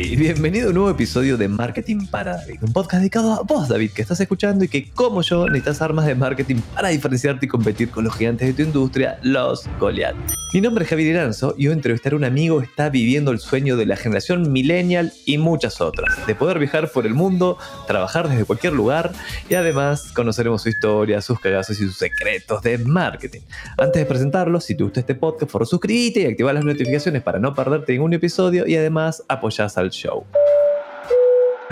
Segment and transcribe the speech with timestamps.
[0.00, 3.90] bienvenido a un nuevo episodio de Marketing para David, un podcast dedicado a vos, David,
[3.90, 7.90] que estás escuchando y que, como yo, necesitas armas de marketing para diferenciarte y competir
[7.90, 10.14] con los gigantes de tu industria, los Goliath.
[10.54, 13.40] Mi nombre es Javier Iranzo y hoy entrevistar a un amigo que está viviendo el
[13.40, 18.28] sueño de la generación millennial y muchas otras, de poder viajar por el mundo, trabajar
[18.28, 19.12] desde cualquier lugar
[19.50, 23.40] y además conoceremos su historia, sus cagazos y sus secretos de marketing.
[23.76, 27.22] Antes de presentarlo, si te gusta este podcast, por favor suscríbete y activa las notificaciones
[27.22, 30.24] para no perderte ningún episodio y además apoyás al show.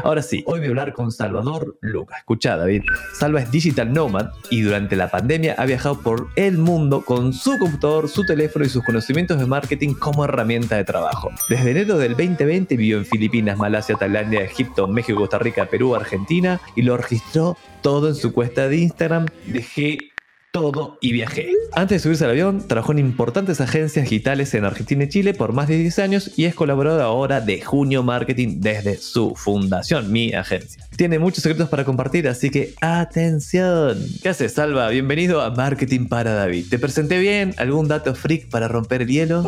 [0.06, 2.19] Ahora sí, hoy voy a hablar con Salvador Luca.
[2.19, 2.83] Escucha, David.
[3.15, 7.59] Salva es digital nomad y durante la pandemia ha viajado por el mundo con su
[7.59, 11.30] computador, su teléfono y sus conocimientos de marketing como herramienta de trabajo.
[11.48, 16.60] Desde enero del 2020 vivió en Filipinas, Malasia, Tailandia, Egipto, México, Costa Rica, Perú, Argentina
[16.76, 19.26] y lo registró todo en su cuenta de Instagram.
[19.46, 20.13] Dejé
[20.57, 21.52] todo y viajé.
[21.73, 25.52] Antes de subirse al avión, trabajó en importantes agencias digitales en Argentina y Chile por
[25.52, 30.32] más de 10 años y es colaborador ahora de Junio Marketing desde su fundación, mi
[30.32, 30.82] agencia.
[30.96, 33.98] Tiene muchos secretos para compartir, así que atención.
[34.23, 34.88] ¿Qué haces, Salva?
[34.88, 36.68] Bienvenido a Marketing para David.
[36.70, 37.54] ¿Te presenté bien?
[37.59, 39.45] ¿Algún dato freak para romper el hielo?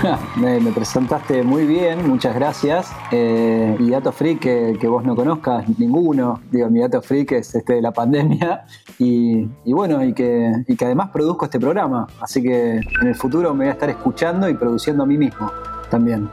[0.36, 2.90] me, presentaste muy bien, muchas gracias.
[3.10, 6.40] Eh, y dato freak que, que, vos no conozcas, ninguno.
[6.50, 8.64] Digo, mi dato freak es este de la pandemia.
[8.98, 12.06] Y, y bueno, y que, y que además produzco este programa.
[12.20, 15.50] Así que en el futuro me voy a estar escuchando y produciendo a mí mismo
[15.90, 16.28] también.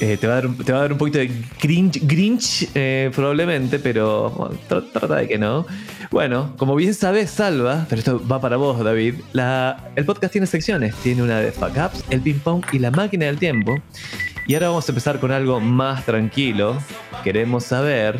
[0.00, 2.68] Eh, te, va a dar un, te, va a dar un, poquito de cringe, grinch
[2.74, 5.66] eh, probablemente, pero bueno, trata de que no.
[6.10, 10.46] Bueno, como bien sabes, Salva, pero esto va para vos, David, la, el podcast tiene
[10.46, 10.94] secciones.
[10.96, 13.74] Tiene una de fuck ups, el ping pong y la máquina del tiempo.
[14.46, 16.76] Y ahora vamos a empezar con algo más tranquilo.
[17.22, 18.18] Queremos saber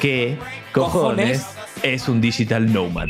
[0.00, 0.38] qué
[0.72, 3.08] cojones, cojones es un digital nomad.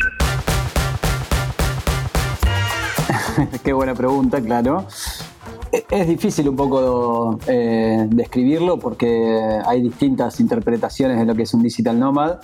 [3.65, 4.87] qué buena pregunta, claro.
[5.91, 11.63] Es difícil un poco eh, describirlo porque hay distintas interpretaciones de lo que es un
[11.63, 12.37] digital nomad,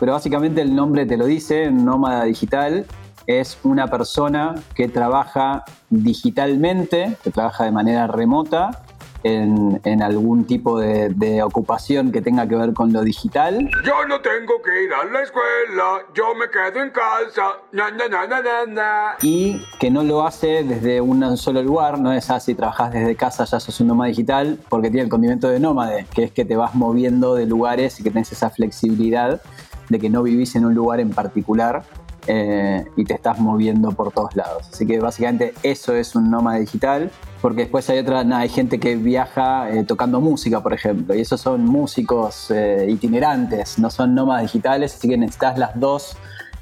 [0.00, 2.86] pero básicamente el nombre te lo dice, nómada digital.
[3.26, 8.84] Es una persona que trabaja digitalmente, que trabaja de manera remota
[9.22, 13.68] en, en algún tipo de, de, ocupación que tenga que ver con lo digital.
[13.84, 17.58] Yo no tengo que ir a la escuela, yo me quedo en casa.
[17.72, 19.16] Na, na, na, na, na.
[19.22, 23.44] Y que no lo hace desde un solo lugar, no es así, trabajas desde casa,
[23.44, 26.56] ya sos un nómada digital, porque tiene el condimento de nómade, que es que te
[26.56, 29.40] vas moviendo de lugares y que tenés esa flexibilidad
[29.88, 31.82] de que no vivís en un lugar en particular,
[32.30, 34.68] eh, y te estás moviendo por todos lados.
[34.70, 38.96] Así que básicamente eso es un nómada digital, porque después hay otra, hay gente que
[38.96, 44.42] viaja eh, tocando música, por ejemplo, y esos son músicos eh, itinerantes, no son nómadas
[44.42, 46.16] digitales, así que necesitas las dos,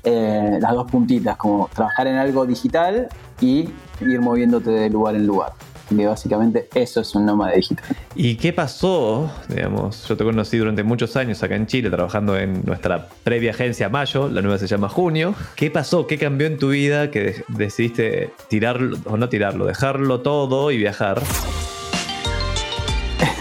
[0.04, 3.08] las dos puntitas, como trabajar en algo digital
[3.40, 3.68] y
[4.00, 5.52] ir moviéndote de lugar en lugar
[5.88, 7.84] que básicamente eso es un nómada digital.
[8.14, 9.30] ¿Y qué pasó?
[9.48, 13.88] Digamos, yo te conocí durante muchos años acá en Chile trabajando en nuestra previa agencia
[13.88, 15.34] Mayo, la nueva se llama Junio.
[15.54, 16.06] ¿Qué pasó?
[16.06, 21.22] ¿Qué cambió en tu vida que decidiste tirarlo, o no tirarlo, dejarlo todo y viajar?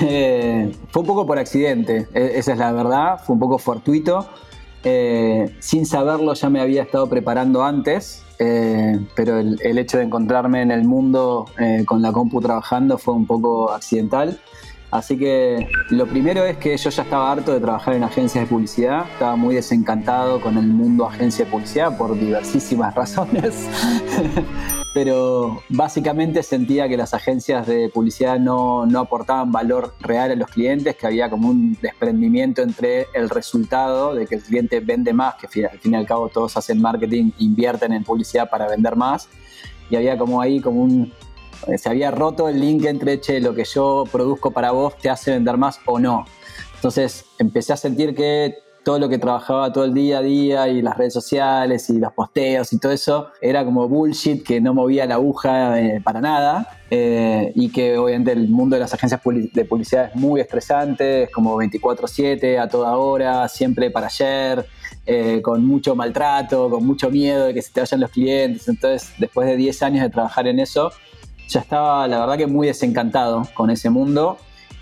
[0.01, 4.27] Eh, fue un poco por accidente, esa es la verdad, fue un poco fortuito.
[4.88, 10.62] Eh, sin saberlo ya me había estado preparando antes, eh, pero el, hecho de encontrarme
[10.62, 14.40] en el mundo eh, con la compu trabajando fue un poco accidental.
[14.91, 18.50] Así que lo primero es que yo ya estaba harto de trabajar en agencias de
[18.50, 23.68] publicidad, estaba muy desencantado con el mundo agencia de publicidad por diversísimas razones,
[24.95, 30.50] pero básicamente sentía que las agencias de publicidad no, no, aportaban valor real a los
[30.50, 35.35] clientes, que había como un desprendimiento entre el resultado de que el cliente vende más,
[35.35, 39.28] que al fin y al cabo todos hacen marketing, invierten en publicidad para vender más,
[39.89, 41.12] y había como ahí como un,
[41.77, 45.57] se había roto el link entre, lo que yo produzco para vos te hace vender
[45.57, 46.24] más o no.
[46.75, 50.80] Entonces empecé a sentir que todo lo que trabajaba todo el día a día y
[50.84, 55.08] las redes sociales y los posteos y todo eso era como bullshit que no movía
[55.08, 59.66] la aguja eh, para nada eh, y que obviamente el mundo de las agencias de
[59.66, 64.68] publicidad es muy estresante, es como 24/7 a toda hora, siempre para ayer,
[65.08, 68.68] eh, con mucho maltrato, con mucho miedo de que se te vayan los clientes.
[68.68, 70.92] Entonces después de 10 años de trabajar en eso,
[71.50, 74.38] ya estaba la verdad que muy desencantado con ese mundo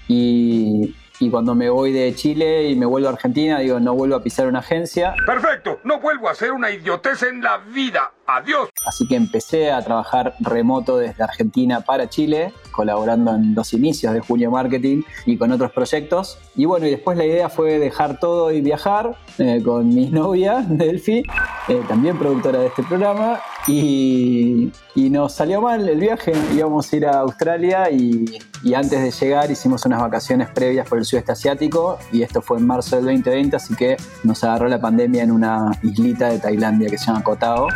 [0.10, 4.15] y, y cuando me voy de Chile y me vuelvo a Argentina, digo, no vuelvo
[4.15, 5.15] a pisar una agencia.
[5.25, 8.12] Perfecto, no vuelvo a hacer una idiotez en la vida.
[8.25, 8.69] Adiós.
[8.86, 14.20] Así que empecé a trabajar remoto desde Argentina para Chile, colaborando en los inicios de
[14.20, 16.38] Junio Marketing y con otros proyectos.
[16.56, 20.66] Y bueno, y después la idea fue dejar todo y viajar eh, con mi novia,
[20.68, 21.24] Delphi,
[21.70, 23.40] eh, también productora de este programa.
[23.66, 28.25] Y, y, nos salió mal el viaje, íbamos a ir a Australia y,
[28.62, 32.58] y, antes de llegar hicimos unas vacaciones previas por el sudeste asiático y esto fue
[32.58, 36.90] en marzo del 2020, así que nos agarró la pandemia en una islita de Tailandia
[36.90, 37.68] que se llama Koh Tao.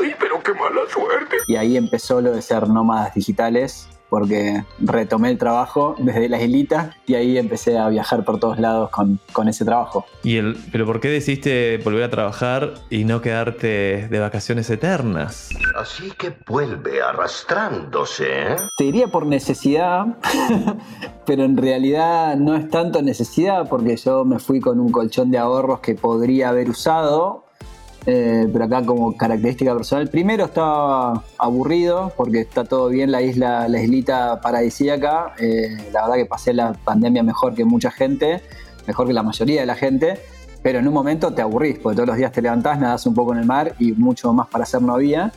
[0.00, 1.36] ¡Ay, pero qué mala suerte!
[1.46, 6.96] Y ahí empezó lo de ser nómadas digitales porque retomé el trabajo desde la islita
[7.04, 10.06] y ahí empecé a viajar por todos lados con, con, ese trabajo.
[10.22, 15.48] ¿Y el, ¿Pero por qué decidiste volver a trabajar y no quedarte de vacaciones eternas?
[15.74, 18.52] Así que vuelve arrastrándose.
[18.52, 18.56] ¿eh?
[18.76, 20.06] Te diría por necesidad,
[21.26, 25.38] pero en realidad no es tanto necesidad porque yo me fui con un colchón de
[25.38, 27.46] ahorros que podría haber usado
[28.06, 33.66] eh, pero acá como característica personal, primero estaba aburrido porque está todo bien la isla,
[33.68, 35.34] la islita paradisíaca.
[35.38, 38.42] Eh, la verdad que pasé la pandemia mejor que mucha gente,
[38.86, 40.18] mejor que la mayoría de la gente,
[40.62, 43.32] pero en un momento te aburrís porque todos los días te levantás, nadas un poco
[43.32, 45.32] en el mar y mucho más para hacer no había.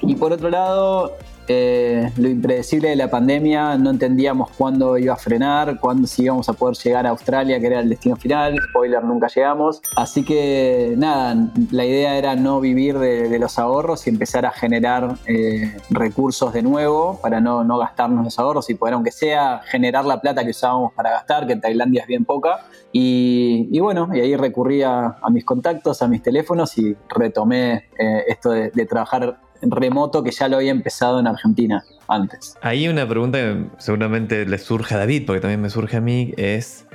[0.00, 1.12] Y por otro lado,
[1.52, 6.48] eh, lo impredecible de la pandemia, no entendíamos cuándo iba a frenar, cuándo si íbamos
[6.48, 8.56] a poder llegar a Australia, que era el destino final.
[8.68, 9.82] Spoiler, nunca llegamos.
[9.96, 11.34] Así que nada,
[11.72, 16.62] la idea era no vivir de, los ahorros y empezar a generar eh, recursos de
[16.62, 20.50] nuevo para no, no gastarnos los ahorros y poder, aunque sea, generar la plata que
[20.50, 22.60] usábamos para gastar, que en Tailandia es bien poca.
[22.92, 28.50] Y, bueno, y ahí recurrí a, mis contactos, a mis teléfonos y retomé eh, esto
[28.50, 32.56] de trabajar remoto que ya lo había empezado en Argentina antes.
[32.62, 36.32] Ahí una pregunta que seguramente le surge a David, porque también me surge a mí,
[36.36, 36.86] es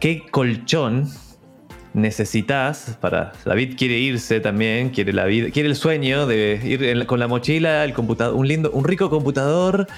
[0.00, 1.08] ¿qué colchón
[1.92, 7.18] necesitas para David quiere irse también quiere la vida quiere el sueño de ir con
[7.18, 9.88] la mochila el computador un lindo un rico computador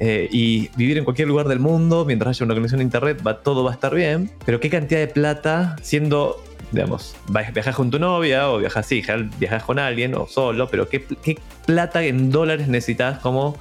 [0.00, 3.64] eh, y vivir en cualquier lugar del mundo mientras haya una conexión a internet todo
[3.64, 6.42] va a estar bien pero qué cantidad de plata siendo
[6.72, 9.02] digamos, viajas con tu novia o viajas, sí,
[9.38, 13.56] viajas con alguien o solo, pero ¿qué, qué plata en dólares necesitas como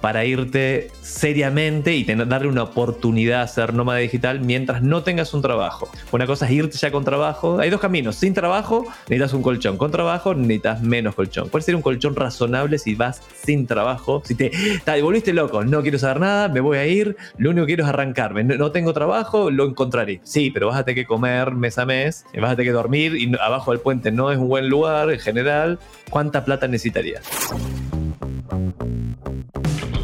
[0.00, 5.34] para irte seriamente y tener, darle una oportunidad a ser nómada digital mientras no tengas
[5.34, 5.88] un trabajo.
[6.12, 7.58] Una cosa es irte ya con trabajo.
[7.58, 8.16] Hay dos caminos.
[8.16, 9.76] Sin trabajo necesitas un colchón.
[9.76, 11.48] Con trabajo necesitas menos colchón.
[11.48, 14.22] ¿Cuál sería un colchón razonable si vas sin trabajo?
[14.24, 14.50] Si te,
[14.84, 17.84] te volviste loco, no quiero saber nada, me voy a ir, lo único que quiero
[17.84, 18.44] es arrancarme.
[18.44, 20.20] No, tengo trabajo, lo encontraré.
[20.22, 23.16] Sí, pero vas a tener que comer mes a mes, vas a tener que dormir
[23.16, 25.78] y abajo del puente no es un buen lugar en general.
[26.10, 27.22] ¿Cuánta plata necesitarías?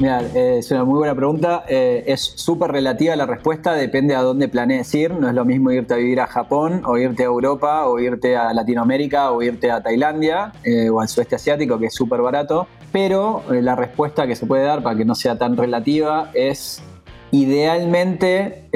[0.03, 1.63] Mira, eh, es una muy buena pregunta.
[1.69, 5.13] Eh, es súper relativa la respuesta, depende a dónde planees ir.
[5.13, 8.37] No es lo mismo irte a vivir a Japón, o irte a Europa, o irte
[8.37, 12.67] a Latinoamérica, o irte a Tailandia, eh, o al sudeste asiático, que es súper barato.
[12.91, 16.83] Pero la respuesta que se puede dar para que no sea tan relativa es
[17.31, 18.67] idealmente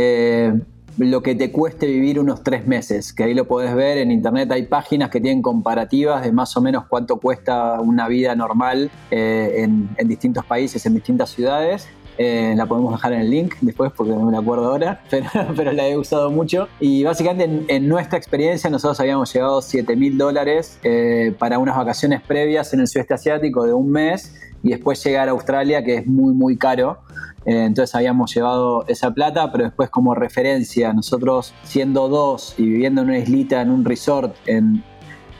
[0.98, 4.50] lo que te cueste vivir unos tres meses, que ahí lo podés ver en internet,
[4.52, 9.64] hay páginas que tienen comparativas de más o menos cuánto cuesta una vida normal eh,
[9.64, 11.86] en, distintos países, en distintas ciudades.
[12.18, 15.86] Eh, la podemos dejar en el link después porque no me acuerdo ahora, pero, la
[15.86, 16.68] he usado mucho.
[16.80, 22.22] Y básicamente en, nuestra experiencia nosotros habíamos llegado 7 mil dólares eh, para unas vacaciones
[22.22, 26.06] previas en el sudeste asiático de un mes y después llegar a Australia que es
[26.06, 26.98] muy muy caro.
[27.44, 33.02] Eh, entonces habíamos llevado esa plata, pero después como referencia, nosotros siendo dos y viviendo
[33.02, 34.82] en una islita, en un resort en,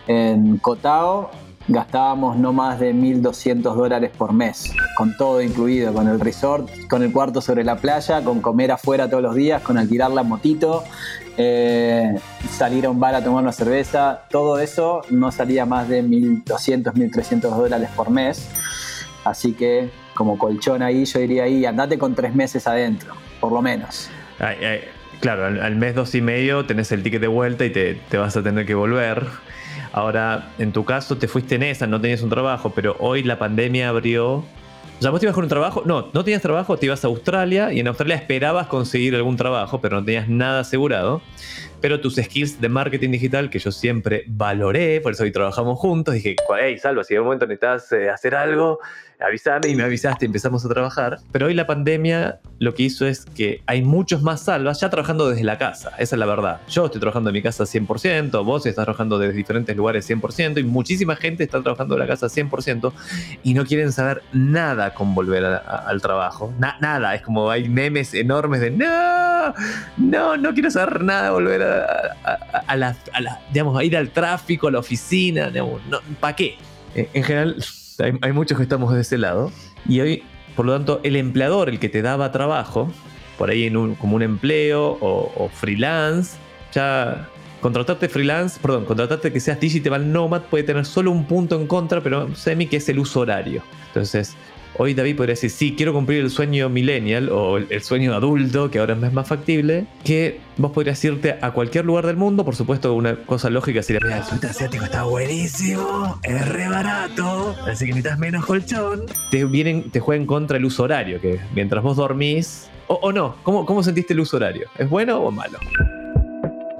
[0.06, 1.30] en Cotao,
[1.68, 7.02] gastábamos no más de 1.200 dólares por mes, con todo incluido, con el resort, con
[7.02, 10.84] el cuarto sobre la playa, con comer afuera todos los días, con alquilar la motito,
[11.36, 12.14] eh,
[12.50, 16.92] salir a un bar a tomar una cerveza, todo eso no salía más de 1.200,
[16.92, 18.48] 1.300 dólares por mes.
[19.24, 23.60] Así que como colchón ahí, yo diría ahí, andate con tres meses adentro, por lo
[23.60, 24.08] menos.
[25.20, 28.36] claro, al, mes dos y medio tenés el ticket de vuelta y te, te vas
[28.36, 29.26] a tener que volver.
[29.96, 33.38] Ahora, en tu caso te fuiste en esa, no tenías un trabajo, pero hoy la
[33.38, 34.44] pandemia abrió
[34.98, 37.08] o sea, vos te ibas con un trabajo, no, no tenías trabajo, te ibas a
[37.08, 41.20] Australia y en Australia esperabas conseguir algún trabajo, pero no tenías nada asegurado.
[41.86, 46.14] Pero tus skills de marketing digital, que yo siempre valoré, por eso hoy trabajamos juntos,
[46.14, 48.80] dije, hey, Salvo, si un momento necesitas eh, hacer algo,
[49.20, 51.18] avísame y me avisaste empezamos a trabajar.
[51.32, 55.28] Pero hoy la pandemia lo que hizo es que hay muchos más salvas ya trabajando
[55.28, 56.60] desde la casa, esa es la verdad.
[56.68, 60.64] Yo estoy trabajando en mi casa 100%, vos estás trabajando desde diferentes lugares 100% y
[60.64, 62.92] muchísima gente está trabajando en la casa 100%
[63.42, 66.52] y no quieren saber nada con volver al trabajo.
[66.58, 69.54] nada, es como hay memes enormes de no,
[69.96, 72.96] no, no quiero saber nada, volver a, a, la,
[73.52, 75.50] digamos, a ir al tráfico, a la oficina,
[76.20, 76.56] ¿para qué?
[76.94, 77.56] Eh, en general,
[78.20, 79.52] hay, muchos que estamos de ese lado
[79.88, 80.22] y hoy,
[80.54, 82.90] por lo tanto, el empleador, el que te daba trabajo,
[83.38, 86.36] por ahí en un, como un empleo o, o freelance,
[86.72, 87.28] ya
[87.60, 92.00] contratarte freelance, perdón, contratarte que seas digital nomad puede tener solo un punto en contra,
[92.00, 93.62] pero semi que es el uso horario.
[93.88, 94.36] Entonces,
[94.78, 98.78] hoy David podría decir, sí, quiero cumplir el sueño millennial o el, sueño adulto, que
[98.78, 102.94] ahora es más factible, que vos podrías irte a cualquier lugar del mundo, por supuesto,
[102.94, 107.92] una cosa lógica sería, mira, el sudeste asiático está buenísimo, es re barato, así que
[107.92, 109.02] necesitas menos colchón.
[109.30, 113.66] Te, vienen, te juegan contra el uso horario, que mientras vos dormís, o, no, ¿Cómo,
[113.66, 114.68] ¿cómo sentiste el uso horario?
[114.78, 115.58] ¿Es bueno o malo?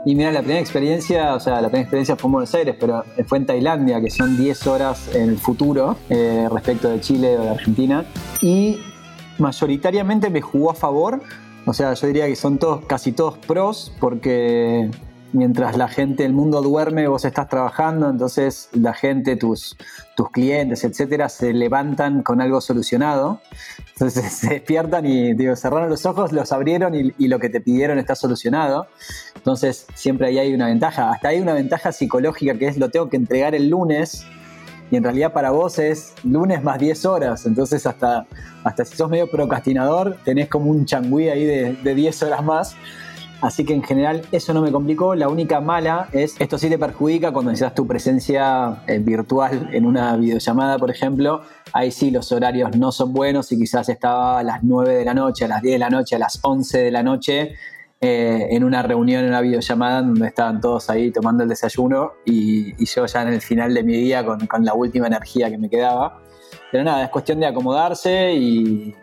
[0.07, 3.05] Y mira, la primera experiencia, o sea, la primera experiencia fue en Buenos Aires, pero
[3.27, 7.43] fue en Tailandia, que son 10 horas en el futuro eh, respecto de Chile o
[7.43, 8.07] de Argentina.
[8.41, 8.79] Y
[9.39, 11.21] mayoritariamente me jugó a favor.
[11.67, 14.93] O sea, yo diría que son todos, casi todos pros, porque
[15.37, 19.77] mientras la gente del mundo duerme, vos estás trabajando, entonces la gente, tus,
[20.17, 23.41] tus clientes, etcétera, se levantan con algo solucionado.
[23.93, 27.61] Entonces se despiertan y digo, cerraron los ojos, los abrieron y, y, lo que te
[27.61, 28.87] pidieron está solucionado.
[29.35, 31.11] Entonces siempre ahí hay una ventaja.
[31.11, 34.27] Hasta hay una ventaja psicológica que es lo tengo que entregar el lunes
[34.91, 37.45] y en realidad para vos es lunes más 10 horas.
[37.45, 38.27] Entonces hasta,
[38.65, 42.77] hasta si sos medio procrastinador, tenés como un changüí ahí de, de 10 horas más.
[43.41, 45.15] Así que en general eso no me complicó.
[45.15, 49.87] La única mala es, esto sí te perjudica cuando necesitas tu presencia eh, virtual en
[49.87, 51.43] una videollamada, por ejemplo.
[51.73, 55.15] Ahí sí los horarios no son buenos y quizás estaba a las 9 de la
[55.15, 57.55] noche, a las 10 de la noche, a las 11 de la noche
[58.01, 62.85] eh, en una reunión, en una videollamada donde estaban todos ahí tomando el desayuno y,
[62.85, 65.69] yo ya en el final de mi día con, con la última energía que me
[65.69, 66.23] quedaba.
[66.77, 68.95] Pero nada, es cuestión de acomodarse y,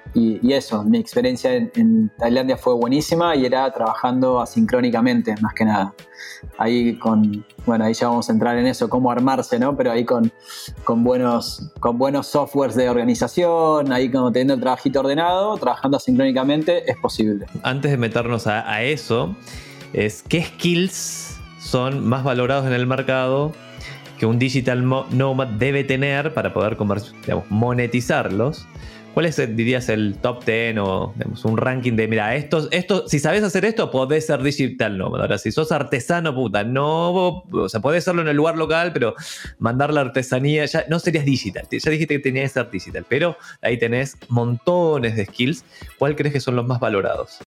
[0.48, 5.96] eso, mi experiencia en, Tailandia fue buenísima y era trabajando asincrónicamente, más que nada.
[6.60, 9.76] Ahí con, bueno, ahí ya vamos a entrar en eso, cómo armarse, ¿no?
[9.76, 10.32] Pero ahí con,
[10.84, 16.88] con, buenos, con buenos softwares de organización, ahí como teniendo el trabajito ordenado, trabajando asincrónicamente,
[16.92, 17.48] es posible.
[17.64, 19.36] Antes de meternos a, a eso,
[19.94, 23.52] es qué skills son más valorados en el mercado
[24.24, 28.66] que un digital nomad debe tener para poder digamos, monetizarlos
[29.14, 31.14] ¿Cuál es, dirías, el top 10 o
[31.44, 35.26] un ranking de, mira, esto, esto, si sabes hacer esto, podés ser digital nómada.
[35.26, 39.14] Ahora, si sos artesano, puta, no, o sea, podés hacerlo en el lugar local, pero
[39.60, 41.68] mandar la artesanía, ya no serías digital.
[41.70, 45.64] Ya dijiste que tenías que ser digital, pero ahí tenés montones de skills.
[46.00, 47.38] ¿Cuál crees que son los más valorados?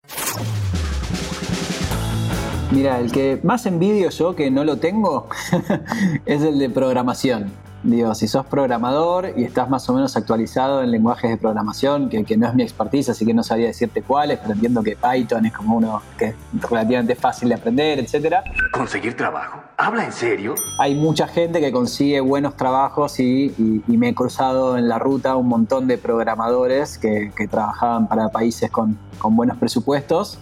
[2.73, 5.29] Mira, el que más envidio yo que no lo tengo
[6.27, 7.53] es el de programación.
[7.83, 12.37] Digo, si sos programador y estás más o menos actualizado en lenguajes de programación, que,
[12.37, 15.53] no es mi expertise, así que no sabía decirte cuáles, pero entiendo que Python es
[15.53, 16.35] como uno que es
[16.69, 18.39] relativamente fácil de aprender, etc.
[18.73, 19.61] ¿Conseguir trabajo?
[19.77, 20.57] ¿Habla en serio?
[20.81, 23.55] Hay mucha gente que consigue buenos trabajos y,
[23.87, 28.99] me he cruzado en la ruta un montón de programadores que, trabajaban para países con,
[29.19, 30.41] con buenos presupuestos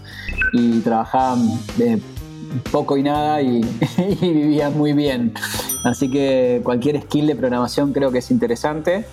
[0.54, 2.00] y trabajaban de
[2.70, 3.62] poco y nada y,
[4.20, 5.32] vivía muy bien.
[5.84, 9.04] Así que cualquier skill de programación creo que es interesante.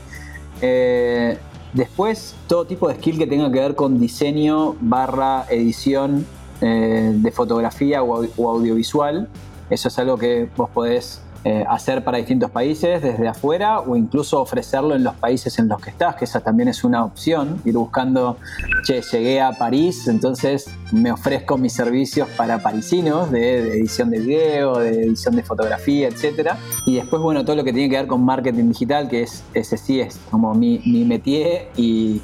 [0.61, 1.37] Eh,
[1.73, 6.25] después, todo tipo de skill que tenga que ver con diseño barra edición
[6.61, 9.27] eh, de fotografía o, o audiovisual.
[9.69, 14.39] Eso es algo que vos podés eh, hacer para distintos países desde afuera o incluso
[14.39, 17.73] ofrecerlo en los países en los que estás, que esa también es una opción, ir
[17.73, 18.37] buscando,
[18.83, 24.77] che, llegué a París, entonces me ofrezco mis servicios para parisinos de, edición de video,
[24.77, 26.51] de edición de fotografía, etc.
[26.85, 29.77] Y después, bueno, todo lo que tiene que ver con marketing digital, que es ese
[29.77, 32.21] sí es como mi, mi métier y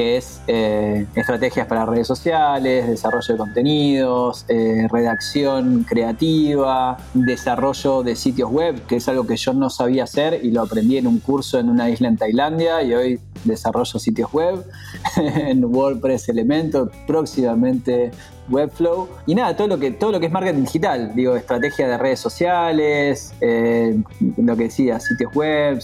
[0.00, 8.16] que es eh, estrategias para redes sociales, desarrollo de contenidos, eh, redacción creativa, desarrollo de
[8.16, 11.18] sitios web, que es algo que yo no sabía hacer y lo aprendí en un
[11.18, 14.64] curso en una isla en Tailandia y hoy desarrollo sitios web
[15.18, 18.10] en WordPress Elementor, próximamente
[18.48, 19.06] Webflow.
[19.26, 22.20] Y nada, todo lo que, todo lo que es marketing digital, digo, estrategia de redes
[22.20, 24.02] sociales, eh,
[24.38, 25.78] lo que decía, sitios web,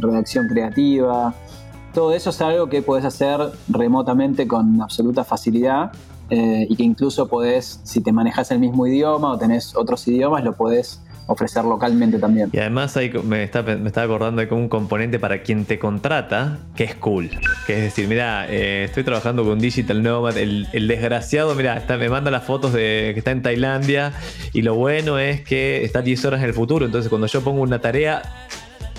[0.00, 1.32] redacción creativa,
[1.92, 5.92] todo eso es algo que puedes hacer remotamente con absoluta facilidad
[6.30, 10.44] eh, y que incluso podés, si te manejas el mismo idioma o tenés otros idiomas,
[10.44, 12.50] lo podés ofrecer localmente también.
[12.52, 17.30] Y además me, está, acordando de un componente para quien te contrata que es cool.
[17.66, 22.30] Que es decir, mira, eh, estoy trabajando con Digital Nomad, el, desgraciado, mira, me manda
[22.30, 24.12] las fotos de que está en Tailandia
[24.52, 27.60] y lo bueno es que está 10 horas en el futuro, entonces cuando yo pongo
[27.60, 28.22] una tarea,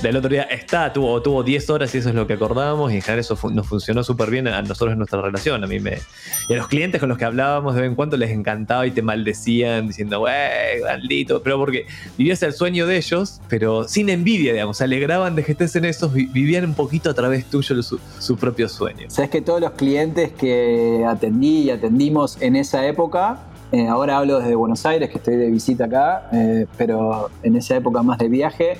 [0.01, 2.96] del otro día está, tuvo, tuvo 10 horas y eso es lo que acordábamos y
[2.96, 5.63] en general eso nos funcionó súper bien a nosotros en nuestra relación.
[5.63, 6.00] A mí me...
[6.48, 8.91] Y a los clientes con los que hablábamos de vez en cuando les encantaba y
[8.91, 11.86] te maldecían diciendo, wey, maldito, pero porque
[12.18, 15.86] vivías el sueño de ellos, pero sin envidia, digamos, se alegraban de que estés en
[15.86, 19.10] esos, vivían un poquito a través tuyo su, su propio sueño.
[19.10, 23.39] Sabes que todos los clientes que atendí y atendimos en esa época,
[23.72, 27.75] eh, ahora hablo desde Buenos Aires, que estoy de visita acá, eh, pero en esa
[27.75, 28.77] época más de viaje.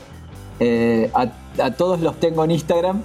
[0.60, 1.10] Eh,
[1.62, 3.02] a, todos los tengo en Instagram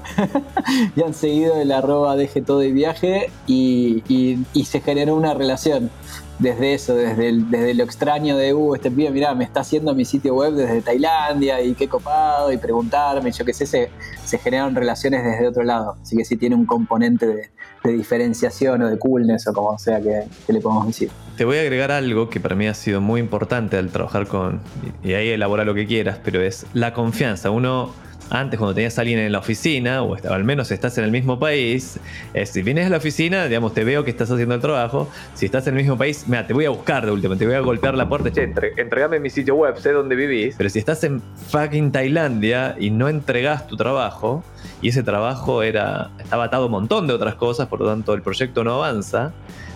[0.96, 5.90] y han seguido el arroba deje todo de viaje y, y, se generó una relación
[6.38, 10.04] desde eso, desde, desde lo extraño de, uh, este pibe, mira, me está haciendo mi
[10.04, 13.90] sitio web desde Tailandia y qué copado y preguntarme, yo qué sé, se,
[14.24, 15.96] se generan relaciones desde otro lado.
[16.02, 17.50] Así que sí tiene un componente de,
[17.84, 21.10] de diferenciación o de coolness o como sea que, le podemos decir.
[21.36, 24.60] Te voy a agregar algo que para mí ha sido muy importante al trabajar con,
[25.02, 27.50] y ahí elabora lo que quieras, pero es la confianza.
[27.50, 27.90] Uno
[28.30, 31.38] antes cuando tenías a alguien en la oficina, o al menos estás en el mismo
[31.38, 31.98] país,
[32.44, 35.66] si vienes a la oficina, digamos, te veo que estás haciendo el trabajo, si estás
[35.66, 37.94] en el mismo país, mira, te voy a buscar de último, te voy a golpear
[37.94, 38.42] la puerta, che,
[38.76, 43.08] entregame mi sitio web, sé dónde vivís, pero si estás en fucking Tailandia y no
[43.08, 44.42] entregas tu trabajo,
[44.80, 48.14] y ese trabajo era, estaba atado a un montón de otras cosas, por lo tanto
[48.14, 49.32] el proyecto no avanza,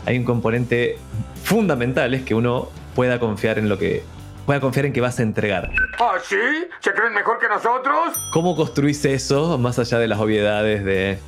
[0.07, 0.97] hay un componente
[1.45, 4.03] fundamental, es que uno pueda confiar en lo que
[4.49, 5.71] pueda confiar en que vas a entregar.
[6.01, 6.37] ¿Ah, sí?
[6.81, 8.19] ¿Se creen mejor que nosotros?
[8.33, 11.19] ¿Cómo construís eso más allá de las obviedades de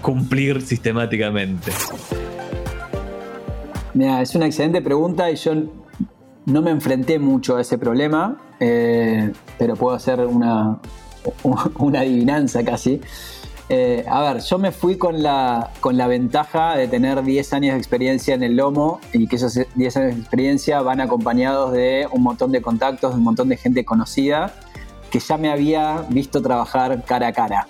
[0.00, 1.72] cumplir sistemáticamente?
[3.92, 5.52] Mira, es una excelente pregunta y yo
[6.46, 10.78] no me enfrenté mucho a ese problema, eh, pero puedo hacer una,
[11.78, 13.00] una adivinanza casi.
[13.68, 17.72] Eh, a ver, yo me fui con la, con la ventaja de tener 10 años
[17.74, 22.06] de experiencia en el lomo y que esos 10 años de experiencia van acompañados de
[22.12, 24.52] un montón de contactos, de un montón de gente conocida
[25.10, 27.68] que ya me había visto trabajar cara a cara.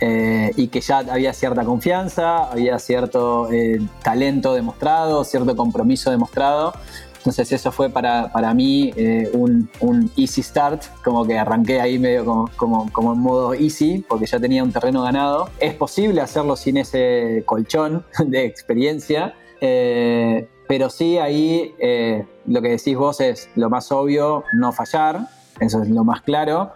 [0.00, 6.74] Eh, y que ya había cierta confianza, había cierto eh, talento demostrado, cierto compromiso demostrado
[7.22, 11.96] entonces eso fue para, para mí eh, un, un, easy start, como que arranqué ahí
[11.96, 15.48] medio como, como, como, en modo easy, porque ya tenía un terreno ganado.
[15.60, 22.70] Es posible hacerlo sin ese colchón de experiencia, eh, pero sí ahí eh, lo que
[22.70, 25.28] decís vos es lo más obvio, no fallar,
[25.60, 26.72] eso es lo más claro.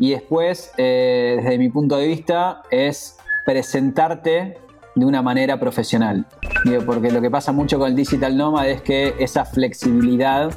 [0.00, 3.16] Y después, desde mi punto de vista, es
[3.46, 4.58] presentarte
[4.94, 6.26] de una manera profesional.
[6.86, 10.52] porque lo que pasa mucho con el digital nomad es que esa flexibilidad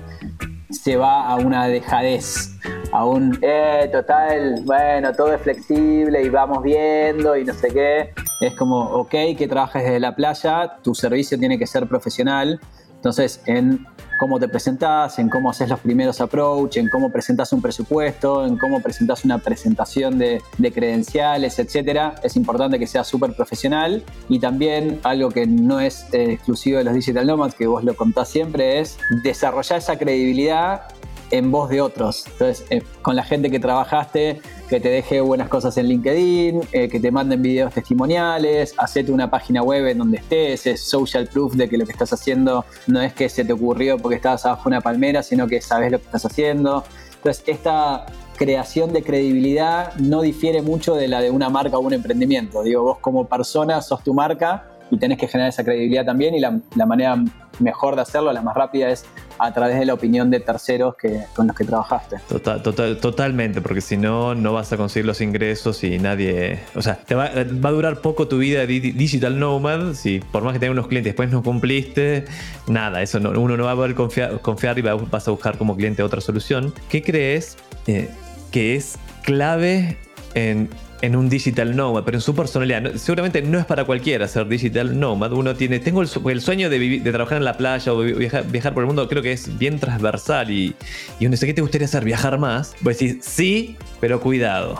[0.69, 2.58] se va a una dejadez,
[2.91, 8.13] a un, eh, total, bueno, todo es flexible y vamos viendo y no sé qué.
[8.41, 12.60] Es como, ok, que trabajes desde la playa, tu servicio tiene que ser profesional.
[12.95, 13.86] Entonces, en
[14.17, 18.58] cómo te presentás, en cómo haces los primeros approach, en cómo presentas un presupuesto, en
[18.58, 20.41] cómo presentas una presentación de,
[20.73, 22.15] credenciales, etcétera.
[22.23, 26.84] Es importante que sea súper profesional y también algo que no es eh, exclusivo de
[26.84, 30.84] los digital nomads, que vos lo contás siempre, es desarrollar esa credibilidad
[31.32, 32.25] en voz de otros.
[32.27, 36.89] Entonces, eh, con la gente que trabajaste, que te deje buenas cosas en LinkedIn, eh,
[36.89, 41.53] que te manden videos testimoniales, hacete una página web en donde estés, es social proof
[41.53, 44.67] de que lo que estás haciendo no es que se te ocurrió porque estabas abajo
[44.67, 46.84] una palmera, sino que sabes lo que estás haciendo.
[47.15, 48.06] Entonces, esta
[48.38, 52.62] creación de credibilidad no difiere mucho de la de una marca o un emprendimiento.
[52.63, 56.39] Digo, vos como persona sos tu marca y tenés que generar esa credibilidad también y
[56.39, 57.17] la manera
[57.60, 59.06] mejor de hacerlo, la más rápida es
[59.39, 62.17] a través de la opinión de terceros que, con los que trabajaste.
[62.28, 66.60] Total, total, totalmente, porque si no, no vas a conseguir los ingresos y nadie.
[66.76, 69.93] O sea, te va, a durar poco tu vida digital nomad.
[69.93, 72.26] Si por más que tengas unos clientes después no cumpliste,
[72.67, 75.76] nada, eso no, uno no va a poder confiar, confiar y vas a buscar como
[75.76, 76.73] cliente otra solución.
[76.89, 78.10] ¿Qué crees eh,
[78.52, 79.97] que es clave
[80.34, 80.69] en
[81.01, 82.95] en un digital nomad, pero en su personalidad.
[82.95, 85.31] seguramente no es para cualquiera ser digital nomad.
[85.31, 88.88] Uno tiene, tengo el, sueño de, de, trabajar en la playa o viajar, por el
[88.88, 90.75] mundo, creo que es bien transversal y,
[91.19, 92.03] y uno dice, ¿qué te gustaría hacer?
[92.03, 92.75] ¿Viajar más?
[92.83, 94.79] Pues decir, sí, pero cuidado.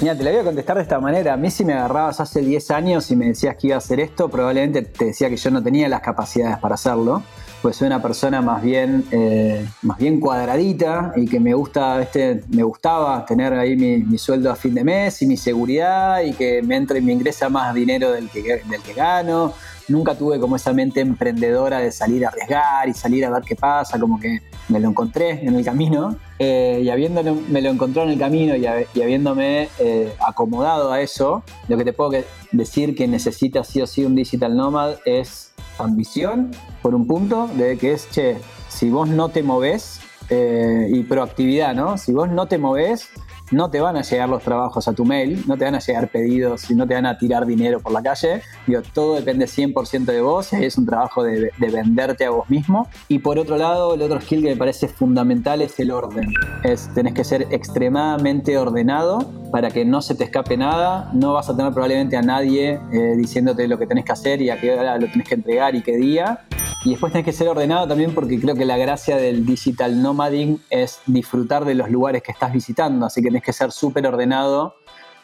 [0.00, 1.32] Mira, te la voy a contestar de esta manera.
[1.32, 3.98] A mí si me agarrabas hace 10 años y me decías que iba a hacer
[3.98, 7.22] esto, probablemente te decía que yo no tenía las capacidades para hacerlo
[7.62, 12.42] pues soy una persona más bien, eh, más bien cuadradita y que me gusta, este,
[12.50, 16.62] me gustaba tener ahí mi, sueldo a fin de mes y mi seguridad y que
[16.62, 19.52] me entre y me ingresa más dinero del que, del que gano.
[19.88, 23.54] Nunca tuve como esa mente emprendedora de salir a arriesgar y salir a ver qué
[23.54, 26.16] pasa, como que me lo encontré en el camino.
[26.38, 31.42] Eh, y habiéndome me lo encontró en el camino y, habiéndome eh, acomodado a eso,
[31.68, 32.10] lo que te puedo
[32.52, 35.45] decir que necesita sí o sí un digital nomad es
[35.78, 36.50] ambición,
[36.82, 41.74] por un punto, de que es, che, si vos no te moves, eh, y proactividad,
[41.74, 41.98] ¿no?
[41.98, 43.08] Si vos no te movés,
[43.50, 46.08] no te van a llegar los trabajos a tu mail, no te van a llegar
[46.08, 48.42] pedidos no te van a tirar dinero por la calle.
[48.66, 52.88] Digo, todo depende 100% de vos es un trabajo de, de, venderte a vos mismo.
[53.08, 56.32] Y por otro lado, el otro skill que me parece fundamental es el orden.
[56.62, 61.10] Es, tenés que ser extremadamente ordenado para que no se te escape nada.
[61.12, 64.50] No vas a tener probablemente a nadie eh, diciéndote lo que tenés que hacer y
[64.50, 66.46] a qué hora lo tenés que entregar y qué día.
[66.86, 70.60] Y después tenés que ser ordenado también porque creo que la gracia del digital nomading
[70.70, 73.06] es disfrutar de los lugares que estás visitando.
[73.06, 74.76] Así que tenés que ser súper ordenado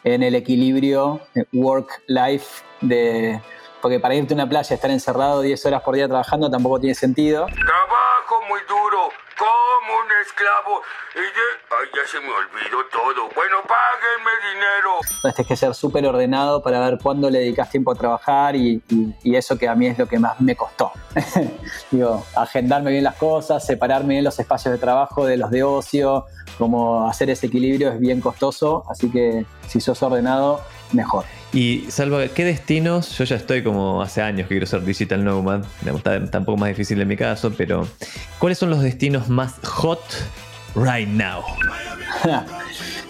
[0.03, 3.41] en el equilibrio eh, work-life de...
[3.81, 6.93] Porque para irte a una playa, estar encerrado 10 horas por día trabajando tampoco tiene
[6.93, 7.47] sentido.
[7.47, 10.81] Trabajo muy duro, como un esclavo.
[11.15, 13.29] Y Ay, ya se me olvidó todo.
[13.35, 14.99] Bueno, páguenme dinero.
[15.21, 18.81] Tienes que ser súper ordenado para ver cuándo le dedicas tiempo a trabajar y,
[19.23, 20.91] eso que a mí es lo que más me costó.
[21.91, 26.25] Digo, agendarme bien las cosas, separarme bien los espacios de trabajo de los de ocio,
[26.57, 30.61] como hacer ese equilibrio es bien costoso, así que si sos ordenado,
[30.93, 31.25] mejor.
[31.53, 33.17] Y Salva, ¿qué destinos?
[33.17, 36.57] Yo ya estoy como hace años que quiero ser digital nomad, está, está un poco
[36.57, 37.87] más difícil en mi caso, pero
[38.39, 40.01] ¿cuáles son los destinos más hot
[40.75, 41.43] right now?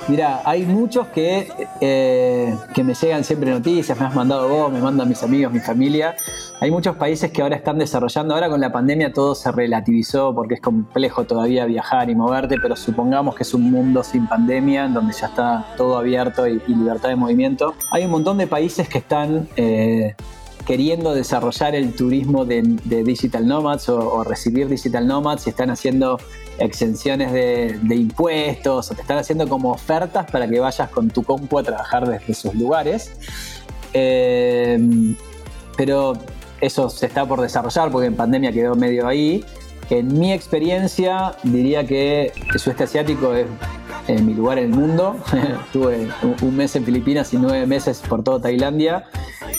[0.10, 1.48] Mira, hay muchos que,
[1.80, 5.62] eh, que me llegan siempre noticias, me has mandado vos, me mandan mis amigos, mi
[5.62, 6.16] familia.
[6.60, 10.56] Hay muchos países que ahora están desarrollando, ahora con la pandemia todo se relativizó porque
[10.56, 14.94] es complejo todavía viajar y moverte, pero supongamos que es un mundo sin pandemia, en
[14.94, 17.74] donde ya está todo abierto y, libertad de movimiento.
[17.92, 19.48] Hay un montón de países que están...
[19.56, 20.16] Eh,
[20.66, 22.62] queriendo desarrollar el turismo de,
[23.04, 26.20] digital nomads o, recibir digital nomads y están haciendo
[26.60, 31.60] exenciones de, impuestos o te están haciendo como ofertas para que vayas con tu compu
[31.60, 33.12] a trabajar desde sus lugares.
[33.94, 34.80] Eh,
[35.78, 36.13] pero
[36.62, 39.44] eso se está por desarrollar porque en pandemia quedó medio ahí.
[39.89, 45.18] En mi experiencia diría que el sudeste asiático es mi lugar en el mundo.
[45.74, 46.08] Tuve
[46.42, 49.06] un mes en Filipinas y nueve meses por toda Tailandia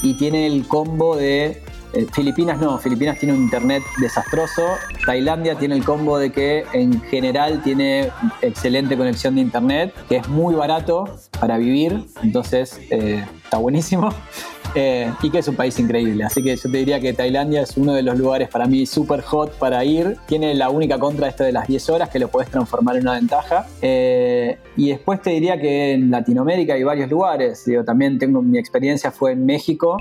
[0.03, 1.63] y tiene el combo de
[1.95, 4.63] eh, Filipinas no, Filipinas tiene un internet desastroso.
[5.07, 8.11] Tailandia tiene el combo de que en general tiene
[8.43, 11.05] excelente conexión de internet, que es muy barato
[11.41, 14.11] para vivir, entonces eh, está buenísimo.
[14.75, 16.25] Eh, y que es un país increíble.
[16.25, 19.23] Así que yo te diría que Tailandia es uno de los lugares para mí súper
[19.23, 20.17] hot para ir.
[20.27, 23.15] Tiene la única contra esto de las 10 horas que lo puedes transformar en una
[23.15, 23.67] ventaja.
[23.83, 27.65] Eh, y después te diría que en Latinoamérica hay varios lugares.
[27.65, 29.97] Digo, también tengo mi experiencia fue en México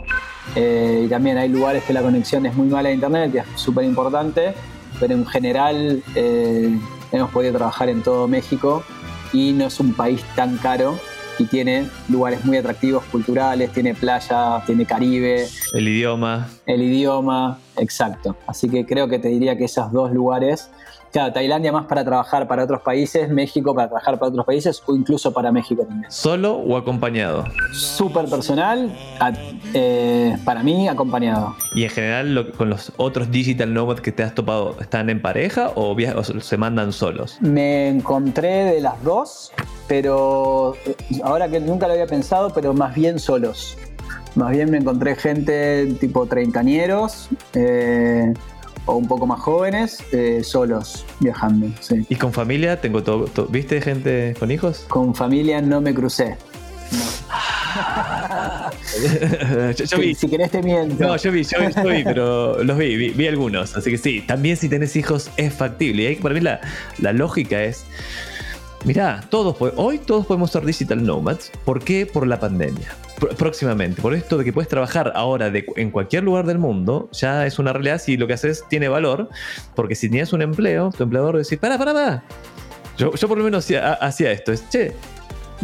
[0.55, 3.45] eh, y también hay lugares que la conexión es muy mala de internet, que es
[3.55, 4.53] súper importante.
[4.99, 6.03] Pero en general
[7.11, 8.83] hemos podido trabajar en todo México
[9.33, 10.97] y no es un país tan caro
[11.39, 15.47] y tiene lugares muy atractivos culturales, tiene playa, tiene Caribe.
[15.73, 16.49] El idioma.
[16.65, 18.35] El idioma, exacto.
[18.47, 20.69] Así que creo que te diría que esos dos lugares
[21.13, 24.95] Claro, Tailandia más para trabajar para otros países, México para trabajar para otros países o
[24.95, 26.11] incluso para México también.
[26.11, 27.45] ¿Solo o acompañado?
[27.71, 28.91] Súper personal,
[29.75, 31.55] eh, para mí acompañado.
[31.75, 35.71] ¿Y en general con los otros digital nomads que te has topado, están en pareja
[35.75, 35.95] o,
[36.41, 37.37] se mandan solos?
[37.41, 39.51] Me encontré de las dos,
[39.87, 43.77] pero eh, ahora que nunca lo había pensado, pero más bien solos.
[44.33, 47.29] Más bien me encontré gente tipo treintañeros.
[47.53, 48.33] Eh,
[48.85, 51.67] o un poco más jóvenes, eh, solos viajando.
[52.09, 52.81] ¿Y con familia?
[52.81, 54.85] Tengo todo, ¿Viste gente con hijos?
[54.87, 56.37] Con familia no me crucé.
[59.75, 60.13] yo, vi.
[60.13, 61.03] Si, querés te miento.
[61.03, 63.75] No, yo vi, yo, vi, pero los vi, vi, algunos.
[63.75, 66.03] Así que sí, también si tenés hijos es factible.
[66.03, 66.61] Y ahí para mí la,
[66.99, 67.85] la lógica es.
[68.85, 71.51] Mirá, todos, hoy todos podemos ser digital nomads.
[71.63, 72.05] ¿Por qué?
[72.05, 72.95] Por la pandemia
[73.37, 74.01] próximamente.
[74.01, 77.73] Por esto de que puedes trabajar ahora en cualquier lugar del mundo, ya es una
[77.73, 79.29] realidad si lo que haces tiene valor,
[79.75, 82.23] porque si tenías un empleo, tu empleador decir, para, para, para.
[82.97, 83.65] Yo, por lo menos
[84.01, 84.93] hacía, esto, es, che,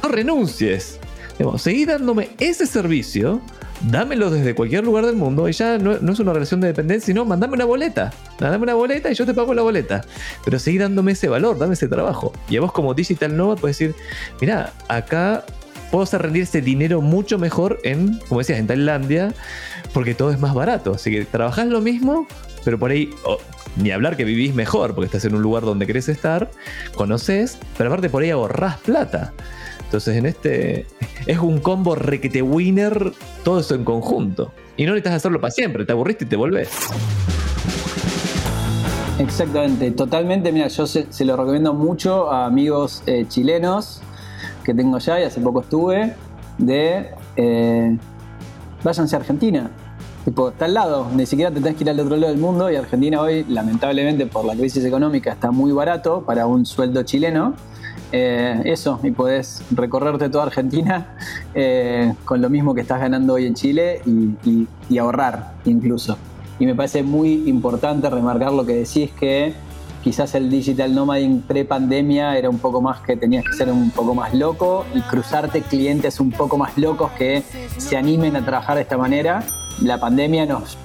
[0.01, 0.99] no renuncies.
[1.57, 3.41] seguí dándome ese servicio,
[3.81, 7.25] dámelo desde cualquier lugar del mundo y ya no, es una relación de dependencia, sino
[7.25, 8.11] mandame una boleta.
[8.39, 10.01] Dame una boleta y yo te pago la boleta.
[10.43, 12.33] Pero seguí dándome ese valor, dame ese trabajo.
[12.49, 13.95] Y a vos como digital nomad puedes decir,
[14.41, 15.45] mira, acá
[15.91, 19.33] puedo hacer rendir ese dinero mucho mejor en, como decías, en Tailandia,
[19.93, 20.93] porque todo es más barato.
[20.93, 22.27] Así que trabajás lo mismo,
[22.63, 23.09] pero por ahí,
[23.77, 26.51] ni hablar que vivís mejor, porque estás en un lugar donde querés estar,
[26.95, 29.33] conoces, pero aparte por ahí ahorrás plata.
[29.89, 30.85] Entonces en este
[31.25, 33.11] es un combo requete winner,
[33.43, 34.51] todo eso en conjunto.
[34.77, 36.69] Y no necesitas hacerlo para siempre, te aburriste y te volvés.
[39.17, 40.51] Exactamente, totalmente.
[40.51, 44.01] Mira, yo se, lo recomiendo mucho a amigos eh, chilenos
[44.63, 46.13] que tengo ya y hace poco estuve,
[46.59, 47.97] de eh,
[48.83, 49.71] váyanse a Argentina.
[50.23, 52.69] Tipo, está al lado, ni siquiera te tenés que ir al otro lado del mundo
[52.69, 57.55] y Argentina hoy, lamentablemente por la crisis económica, está muy barato para un sueldo chileno.
[58.11, 61.15] Eh, eso, y podés recorrerte toda Argentina
[61.53, 66.17] eh, con lo mismo que estás ganando hoy en Chile y, y ahorrar incluso.
[66.59, 69.53] Y me parece muy importante remarcar lo que decís que
[70.03, 74.15] quizás el digital nomading pre-pandemia era un poco más que tenías que ser un poco
[74.15, 77.43] más loco y cruzarte clientes un poco más locos que
[77.77, 79.43] se animen a trabajar de esta manera.
[79.81, 80.77] La pandemia nos,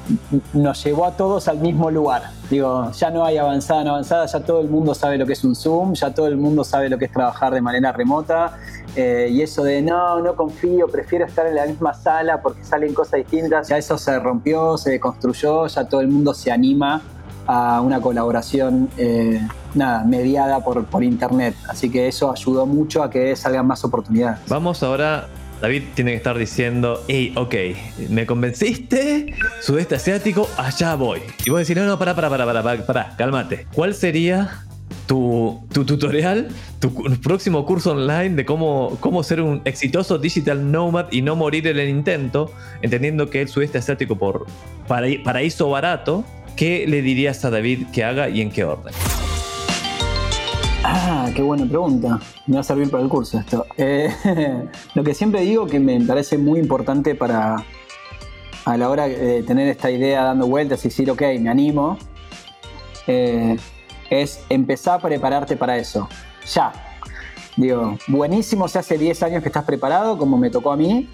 [0.53, 2.31] nos llevó a todos al mismo lugar.
[2.49, 5.43] Digo, ya no hay avanzada, no avanzada, ya todo el mundo sabe lo que es
[5.43, 8.57] un Zoom, ya todo el mundo sabe lo que es trabajar de manera remota.
[8.95, 12.95] Eh, y eso de no, no confío, prefiero estar en la misma sala porque salen
[12.95, 17.03] cosas distintas, ya eso se rompió, se construyó, ya todo el mundo se anima
[17.47, 19.41] a una colaboración eh,
[19.75, 21.55] nada, mediada por, por internet.
[21.69, 24.41] Así que eso ayudó mucho a que salgan más oportunidades.
[24.49, 25.27] Vamos ahora
[25.61, 27.55] David tiene que estar diciendo, hey, ok,
[28.11, 31.21] me convenciste, sudeste asiático, allá voy.
[31.45, 33.67] Y vos decís, no, no, pará, pará, pará, pará, pará, cálmate.
[33.75, 34.64] ¿Cuál sería
[35.07, 36.49] tu, tu, tutorial,
[36.81, 41.67] tu próximo curso online de cómo, cómo ser un exitoso digital nomad y no morir
[41.67, 44.47] en el intento, entendiendo que el sudeste asiático por
[44.87, 46.25] paraíso barato
[46.57, 48.95] ¿Qué le dirías a David que haga y en qué orden?
[50.87, 52.20] Ah, qué buena pregunta.
[52.47, 53.64] Me va a servir para el curso esto.
[53.79, 54.14] Eh,
[54.94, 57.57] lo que siempre digo que me parece muy importante para
[58.66, 61.97] a la hora de tener esta idea dando vueltas y decir, ok, me animo,
[63.07, 63.57] eh,
[64.11, 66.07] es empezar a prepararte para eso.
[66.53, 66.73] Ya.
[67.57, 71.09] Digo, buenísimo si hace 10 años que estás preparado, como me tocó a mí,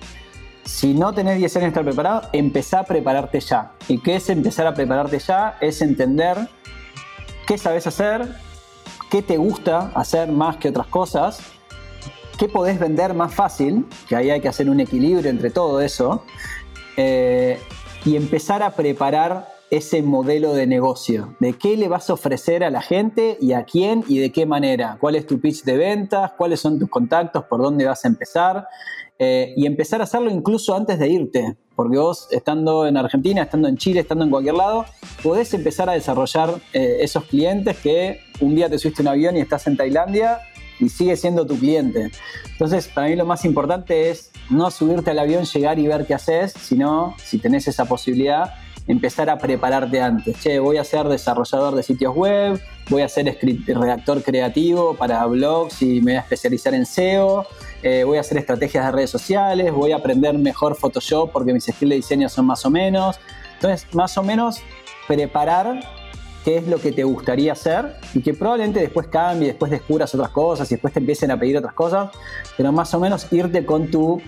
[0.65, 3.73] si no tenés 10 años de estar preparado, empezá a prepararte ya.
[3.87, 5.57] ¿Y qué es empezar a prepararte ya?
[5.61, 6.49] Es entender
[7.47, 8.29] qué sabes hacer,
[9.11, 11.41] qué te gusta hacer más que otras cosas,
[12.39, 16.25] qué podés vender más fácil, que ahí hay que hacer un equilibrio entre todo eso,
[16.97, 17.59] eh,
[18.05, 22.71] y empezar a preparar ese modelo de negocio, de qué le vas a ofrecer a
[22.71, 26.33] la gente y a quién y de qué manera, cuál es tu pitch de ventas,
[26.37, 28.67] cuáles son tus contactos, por dónde vas a empezar.
[29.23, 33.67] Eh, y empezar a hacerlo incluso antes de irte, porque vos estando en Argentina, estando
[33.67, 34.85] en Chile, estando en cualquier lado,
[35.23, 39.41] podés empezar a desarrollar eh, esos clientes que un día te subiste un avión y
[39.41, 40.43] estás en Tailandia
[40.79, 42.11] y sigue siendo tu cliente.
[42.53, 46.13] Entonces, para mí lo más importante es no subirte al avión, llegar y ver qué
[46.13, 48.53] haces, sino, si tenés esa posibilidad,
[48.87, 50.39] empezar a prepararte antes.
[50.39, 55.81] Che, voy a ser desarrollador de sitios web, voy a ser redactor creativo para blogs
[55.81, 57.47] y me voy a especializar en SEO.
[57.83, 61.65] Eh, voy a hacer estrategias de redes sociales, voy a aprender mejor Photoshop porque mis
[61.65, 63.19] skills de diseño son más o menos.
[63.55, 64.61] Entonces, más o menos
[65.07, 65.81] preparar
[66.45, 70.31] qué es lo que te gustaría hacer y que probablemente después cambie, después descubras otras
[70.31, 72.11] cosas y después te empiecen a pedir otras cosas,
[72.57, 74.21] pero más o menos irte con tu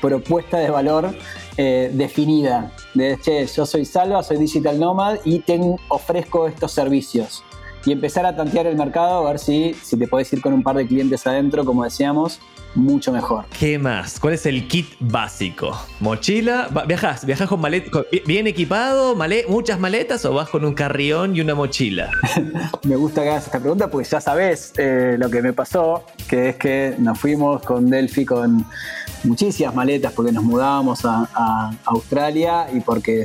[0.00, 1.14] propuesta de valor
[1.56, 2.72] eh, definida.
[2.94, 7.42] De, che, yo soy Salva, soy Digital Nomad y tengo, ofrezco estos servicios.
[7.84, 10.62] Y empezar a tantear el mercado, a ver si, si te podés ir con un
[10.62, 12.40] par de clientes adentro, como decíamos,
[12.74, 13.44] mucho mejor.
[13.58, 14.20] ¿Qué más?
[14.20, 15.78] ¿Cuál es el kit básico?
[16.00, 16.68] ¿Mochila?
[16.86, 17.24] ¿Viajas?
[17.24, 17.90] ¿Viajas con, maleta,
[18.26, 19.16] bien equipado?
[19.48, 22.10] ¿Muchas maletas o vas con un carrión y una mochila?
[22.84, 26.50] me gusta que hagas esta pregunta porque ya sabes eh, lo que me pasó, que
[26.50, 28.64] es que nos fuimos con Delphi con
[29.24, 33.24] muchísimas maletas porque nos mudábamos a, Australia y porque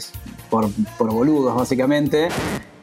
[0.49, 2.29] por, por boludos básicamente.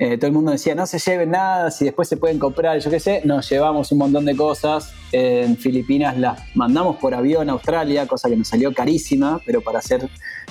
[0.03, 2.91] Eh, todo el mundo decía, no se lleven nada, si después se pueden comprar, yo
[2.91, 4.95] qué sé, nos llevamos un montón de cosas.
[5.13, 9.81] en Filipinas las mandamos por avión a Australia, cosa que nos salió carísima, pero para
[9.81, 10.09] hacer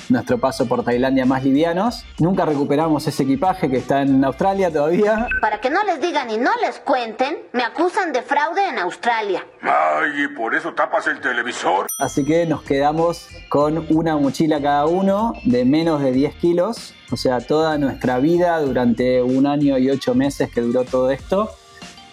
[0.10, 2.06] nuestro paso por Tailandia más livianos.
[2.20, 5.28] Nunca recuperamos ese equipaje que está en Australia todavía.
[5.42, 9.44] Para que no les digan y no les cuenten, me acusan de fraude en Australia.
[9.62, 11.88] Ay, ¿y por eso tapas el televisor?
[11.98, 17.18] Así que nos quedamos con una mochila cada uno de menos de 10 kilos o
[17.18, 21.50] sea, toda nuestra vida durante un año y ocho meses que duró todo esto,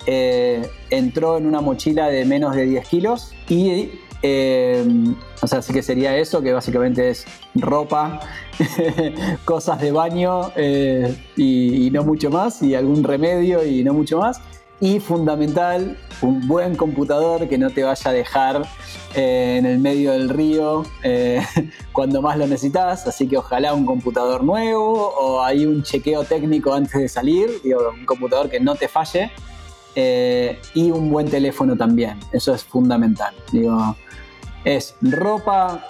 [0.07, 3.91] eh, entró en una mochila de menos de 10 kilos y,
[4.23, 4.85] eh,
[5.43, 8.21] o sea, sí que sería eso, que básicamente es ropa,
[9.45, 14.41] cosas de baño eh, y, no mucho más, y algún remedio y no mucho más.
[14.79, 18.63] Y fundamental, un buen computador que no te vaya a dejar
[19.15, 21.41] eh, en el medio del río eh,
[21.93, 23.07] cuando más lo necesitas.
[23.07, 28.05] Así que ojalá un computador nuevo o hay un chequeo técnico antes de salir, un
[28.05, 29.31] computador que no te falle.
[29.99, 33.35] Eh, y un buen teléfono también, eso es fundamental.
[33.51, 33.97] Digo,
[34.63, 35.87] es ropa,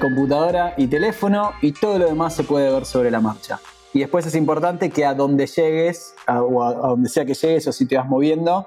[0.00, 3.58] computadora y teléfono y todo lo demás se puede ver sobre la marcha.
[3.92, 7.72] Y después es importante que a donde llegues, o a, donde sea que llegues o
[7.72, 8.66] si te vas moviendo,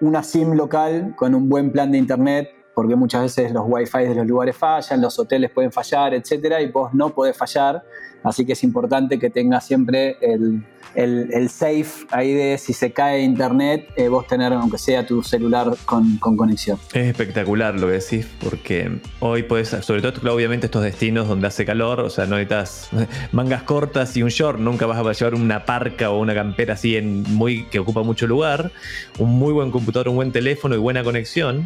[0.00, 4.14] una SIM local con un buen plan de internet porque muchas veces los wifi de
[4.14, 7.82] los lugares fallan, los hoteles pueden fallar, etcétera, y vos no podés fallar.
[8.26, 10.64] Así que es importante que tengas siempre el,
[10.96, 15.76] el, safe ahí de si se cae internet, eh, vos tener aunque sea tu celular
[15.84, 16.76] con, conexión.
[16.92, 21.64] Es espectacular lo que decís, porque hoy puedes, sobre todo obviamente estos destinos donde hace
[21.64, 22.90] calor, o sea, no necesitas
[23.32, 26.96] mangas cortas y un short, nunca vas a llevar una parca o una campera así
[26.96, 28.72] en muy que ocupa mucho lugar,
[29.20, 31.64] un muy buen computador, un buen teléfono y buena conexión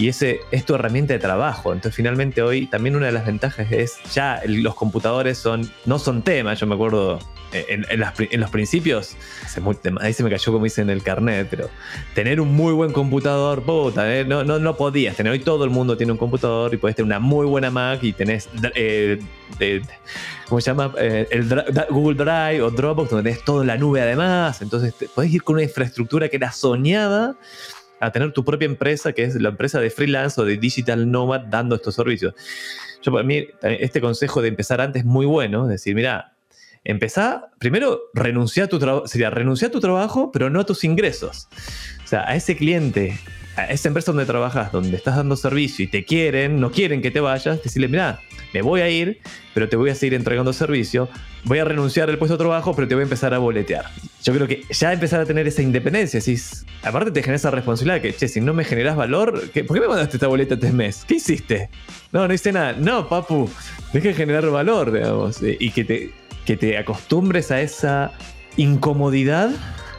[0.00, 1.74] y ese es tu herramienta de trabajo.
[1.74, 6.22] Entonces, finalmente hoy también una de las ventajas es ya los computadores son no son
[6.22, 6.54] tema.
[6.54, 7.18] Yo me acuerdo
[7.52, 9.14] eh, en, los principios,
[10.00, 11.68] ahí se me cayó como dice en el carnet, pero
[12.14, 15.32] tener un muy buen computador, puta, eh, no, no, no podías tener.
[15.32, 18.14] Hoy todo el mundo tiene un computador y puedes tener una muy buena Mac y
[18.14, 19.20] tenés, eh,
[20.48, 20.94] ¿cómo se llama?
[20.96, 21.46] el
[21.90, 24.62] Google Drive o Dropbox, donde tenés toda la nube además.
[24.62, 27.36] Entonces, podés ir con una infraestructura que era soñada
[28.00, 31.42] a tener tu propia empresa, que es la empresa de freelance o de digital nomad
[31.42, 32.34] dando estos servicios.
[33.02, 36.32] Yo para mí, este consejo de empezar antes es muy bueno, es decir, mira,
[36.82, 40.82] empezá, primero renunciar a tu trabajo, sería renunciar a tu trabajo, pero no a tus
[40.84, 41.48] ingresos.
[42.04, 43.18] O sea, a ese cliente,
[43.68, 47.20] esa empresa donde trabajas, donde estás dando servicio y te quieren, no quieren que te
[47.20, 48.20] vayas, decirle, mira,
[48.52, 49.20] me voy a ir,
[49.54, 51.08] pero te voy a seguir entregando servicio,
[51.44, 53.86] voy a renunciar al puesto de trabajo, pero te voy a empezar a boletear.
[54.22, 56.36] Yo creo que ya empezar a tener esa independencia, si
[56.82, 59.88] aparte te genera esa responsabilidad que, che, si no me generas valor, ¿por qué me
[59.88, 61.04] mandaste esta boleta este mes?
[61.06, 61.70] ¿Qué hiciste?
[62.12, 62.72] No, no hice nada.
[62.72, 63.48] No, papu,
[63.92, 66.10] deja de generar valor, digamos, y que te,
[66.44, 68.12] que te acostumbres a esa
[68.56, 69.50] incomodidad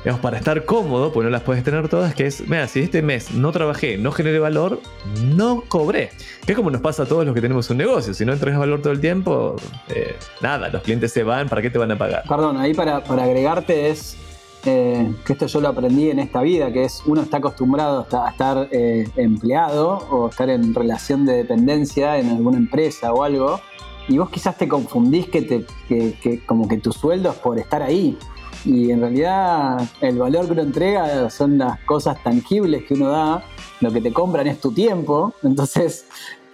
[0.03, 3.01] digamos, para estar cómodo, pues no las puedes tener todas, que es, mira, si este
[3.01, 4.81] mes no trabajé, no generé valor,
[5.23, 6.09] no cobré.
[6.45, 8.13] Que es como nos pasa a todos los que tenemos un negocio.
[8.13, 9.55] Si no entregas valor todo el tiempo,
[9.89, 12.23] eh, nada, los clientes se van, ¿para qué te van a pagar?
[12.27, 14.17] Perdón, ahí para, para agregarte es
[14.65, 18.29] eh, que esto yo lo aprendí en esta vida, que es uno está acostumbrado a
[18.29, 23.61] estar eh, empleado o estar en relación de dependencia en alguna empresa o algo,
[24.07, 28.17] y vos quizás te confundís que, que como que tu sueldo es por estar ahí
[28.65, 33.43] y en realidad el valor que uno entrega son las cosas tangibles que uno da,
[33.79, 36.05] lo que te compran es tu tiempo, entonces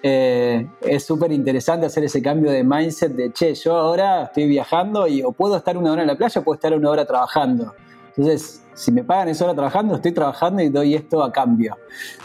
[0.03, 5.07] eh, es súper interesante hacer ese cambio de mindset de, che, yo ahora estoy viajando
[5.07, 7.73] y o puedo estar una hora en la playa o puedo estar una hora trabajando.
[8.15, 11.75] Entonces, si me pagan esa hora trabajando, estoy trabajando y doy esto a cambio.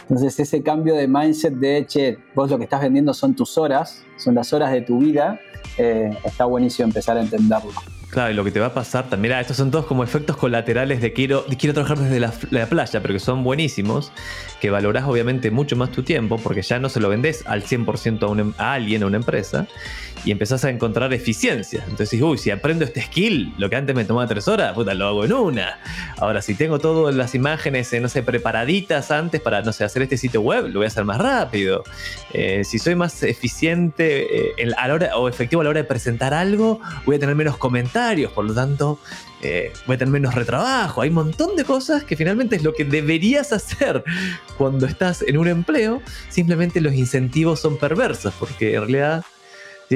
[0.03, 4.03] Entonces, ese cambio de mindset de, che, vos lo que estás vendiendo son tus horas,
[4.17, 5.39] son las horas de tu vida,
[5.77, 7.71] eh, está buenísimo empezar a entenderlo.
[8.13, 10.37] Claro, y lo que te va a pasar también, mira, estos son todos como efectos
[10.37, 14.11] colaterales de quiero, quiero trabajar desde la, playa, pero que son buenísimos,
[14.61, 18.21] que valorás obviamente mucho más tu tiempo, porque ya no se lo vendés al 100%
[18.21, 19.65] a, un, a alguien, a una empresa,
[20.25, 21.85] y empezás a encontrar eficiencias.
[21.87, 25.07] Entonces, uy, si aprendo este skill, lo que antes me tomaba tres horas, puta, lo
[25.07, 25.79] hago en una.
[26.17, 30.03] Ahora, si tengo todas las imágenes, eh, no sé, preparaditas antes para, no sé, hacer
[30.03, 31.83] este sitio web, lo voy a hacer más rápido.
[32.31, 35.87] Eh, si soy más eficiente eh, a la hora, o efectivo a la hora de
[35.87, 38.02] presentar algo, voy a tener menos comentarios,
[38.33, 38.99] por lo tanto,
[39.41, 41.01] voy a tener menos retrabajo.
[41.01, 44.03] Hay un montón de cosas que finalmente es lo que deberías hacer
[44.57, 46.01] cuando estás en un empleo.
[46.29, 49.25] Simplemente los incentivos son perversos, porque en realidad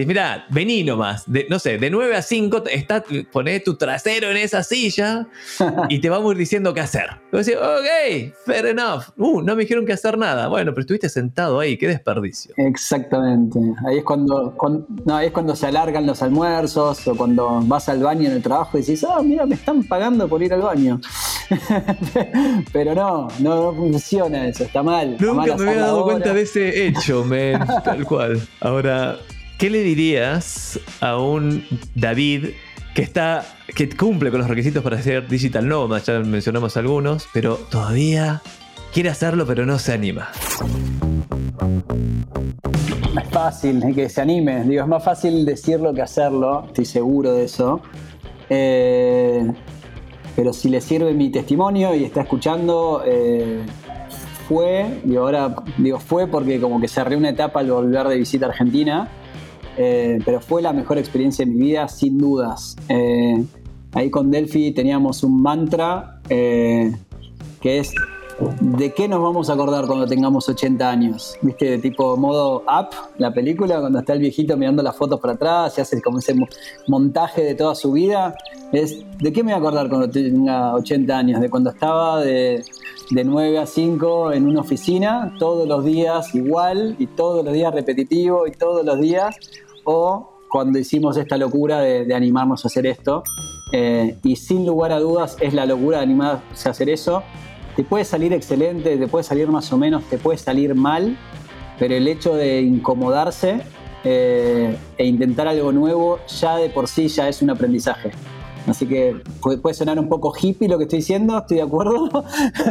[0.05, 4.37] mira, vení nomás, de, no sé, de 9 a 5, está, poné tu trasero en
[4.37, 5.27] esa silla
[5.89, 7.09] y te vamos a ir diciendo qué hacer.
[7.31, 9.03] Y decís, ok, fair enough.
[9.17, 10.47] Uh, no me dijeron que hacer nada.
[10.47, 12.53] Bueno, pero estuviste sentado ahí, qué desperdicio.
[12.57, 13.59] Exactamente.
[13.87, 14.55] Ahí es cuando,
[15.05, 18.77] no, es cuando se alargan los almuerzos o cuando vas al baño en el trabajo
[18.77, 20.99] y dices, ah, mira, me están pagando por ir al baño.
[22.73, 25.17] pero no, no, funciona eso, está mal.
[25.19, 28.41] Nunca me había dado cuenta de ese hecho, men, tal cual.
[28.59, 29.17] Ahora,
[29.57, 31.65] ¿Qué le dirías a un
[31.95, 32.49] David
[32.93, 33.43] que está
[33.75, 36.03] que cumple con los requisitos para ser digital nomad?
[36.03, 38.43] Ya mencionamos algunos, pero todavía
[38.93, 40.29] quiere hacerlo, pero no se anima.
[43.19, 44.63] Es fácil que se anime.
[44.63, 46.65] Digo, es más fácil decirlo que hacerlo.
[46.67, 47.81] Estoy seguro de eso.
[48.51, 49.51] Eh,
[50.35, 53.63] pero si le sirve mi testimonio y está escuchando, eh,
[54.47, 58.45] fue, y ahora digo fue porque como que cerré una etapa al volver de visita
[58.45, 59.09] a Argentina
[59.77, 62.75] eh, pero fue la mejor experiencia de mi vida, sin dudas.
[62.89, 63.43] Eh,
[63.93, 66.95] ahí con Delphi teníamos un mantra eh,
[67.61, 67.93] que es
[68.59, 71.35] ¿de qué nos vamos a acordar cuando tengamos 80 años?
[71.41, 71.71] ¿Viste?
[71.71, 75.77] De tipo modo up, la película, cuando está el viejito mirando las fotos para atrás
[75.77, 76.35] y hace como ese
[76.87, 78.35] montaje de toda su vida.
[78.71, 81.41] Es, ¿de qué me voy a acordar cuando tenga 80 años?
[81.41, 82.63] De cuando estaba de,
[83.11, 87.73] de 9 a 5 en una oficina, todos los días igual y todos los días
[87.73, 89.35] repetitivo y todos los días
[89.89, 93.23] o cuando hicimos esta locura de, animarnos a hacer esto.
[93.71, 97.23] Eh, y sin lugar a dudas es la locura de animarse a hacer eso.
[97.75, 101.17] Te puede salir excelente, te puede salir más o menos, te puede salir mal,
[101.79, 103.61] pero el hecho de incomodarse
[104.03, 108.11] eh, e intentar algo nuevo ya de por sí ya es un aprendizaje.
[108.67, 109.21] Así que
[109.61, 112.25] puede sonar un poco hippie lo que estoy diciendo, estoy de acuerdo,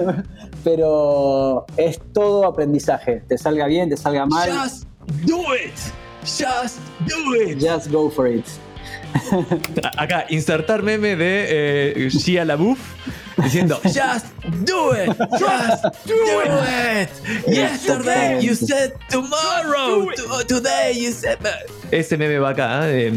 [0.65, 3.23] pero es todo aprendizaje.
[3.27, 4.51] Te salga bien, te salga mal.
[4.51, 4.85] Just
[5.25, 6.06] do it.
[6.27, 7.59] Just do it.
[7.61, 8.45] Just go for it.
[9.97, 11.47] Acá, insertar meme de
[12.05, 12.79] eh, Shia LaBeouf
[13.43, 14.27] diciendo Just
[14.65, 15.09] do it.
[15.39, 16.15] Just do
[16.45, 17.09] it.
[17.47, 20.07] Yesterday you said tomorrow.
[20.11, 21.39] To- today you said.
[21.91, 22.89] Ese meme va acá.
[22.91, 23.11] eh.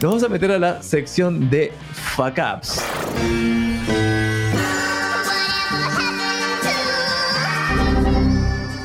[0.00, 1.72] Nos vamos a meter a la sección de
[2.14, 2.80] fuck ups.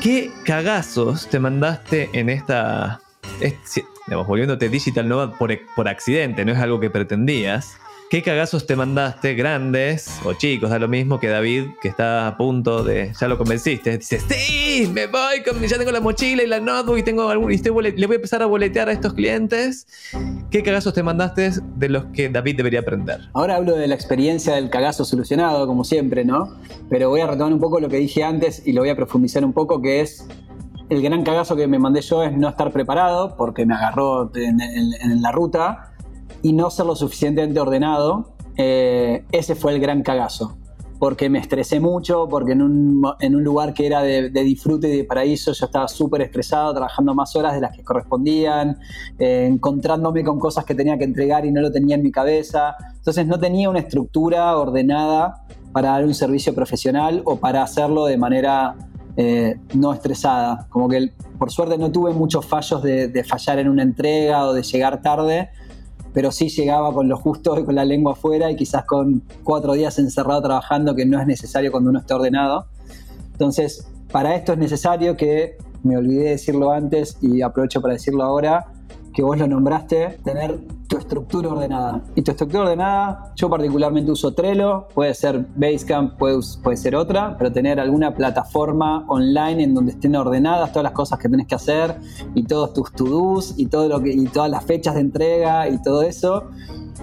[0.04, 3.00] ¿Qué cagazos te mandaste en esta...
[4.26, 7.78] volviéndote Digital Nomad por, por accidente, no es algo que pretendías.
[8.10, 10.70] ¿Qué cagazos te mandaste grandes o chicos?
[10.70, 13.12] Da lo mismo que David, que está a punto de...
[13.18, 13.96] Ya lo convenciste.
[13.96, 17.50] Dice, sí, me voy, con, ya tengo la mochila y la notebook y, tengo algún,
[17.50, 19.86] y estoy le voy a empezar a boletear a estos clientes.
[20.50, 23.20] ¿Qué cagazos te mandaste de los que David debería aprender?
[23.32, 26.56] Ahora hablo de la experiencia del cagazo solucionado, como siempre, ¿no?
[26.90, 29.44] Pero voy a retomar un poco lo que dije antes y lo voy a profundizar
[29.44, 30.28] un poco, que es
[30.90, 35.22] el gran cagazo que me mandé yo es no estar preparado, porque me agarró en
[35.22, 35.93] la ruta,
[36.44, 38.34] y no ser lo suficientemente ordenado.
[38.56, 40.58] Eh, ese fue el gran cagazo.
[40.98, 44.88] Porque me estresé mucho, porque en un, en un lugar que era de, de disfrute
[44.88, 48.78] y de paraíso yo estaba súper estresado, trabajando más horas de las que correspondían,
[49.18, 52.76] eh, encontrándome con cosas que tenía que entregar y no lo tenía en mi cabeza.
[52.94, 58.18] Entonces no tenía una estructura ordenada para dar un servicio profesional o para hacerlo de
[58.18, 58.76] manera
[59.16, 60.66] eh, no estresada.
[60.68, 64.52] Como que por suerte no tuve muchos fallos de, de fallar en una entrega o
[64.52, 65.50] de llegar tarde,
[66.14, 69.74] pero sí llegaba con lo justo y con la lengua afuera y quizás con cuatro
[69.74, 72.68] días encerrado trabajando, que no es necesario cuando uno está ordenado.
[73.32, 78.66] Entonces, para esto es necesario que, me olvidé decirlo antes y aprovecho para decirlo ahora,
[79.14, 80.58] que vos lo nombraste, tener
[80.88, 82.02] tu estructura ordenada.
[82.16, 87.36] Y tu estructura ordenada, yo particularmente uso Trello, puede ser Basecamp, puede, puede ser otra,
[87.38, 91.54] pero tener alguna plataforma online en donde estén ordenadas todas las cosas que tenés que
[91.54, 91.96] hacer
[92.34, 95.80] y todos tus to-dos y, todo lo que, y todas las fechas de entrega y
[95.80, 96.44] todo eso.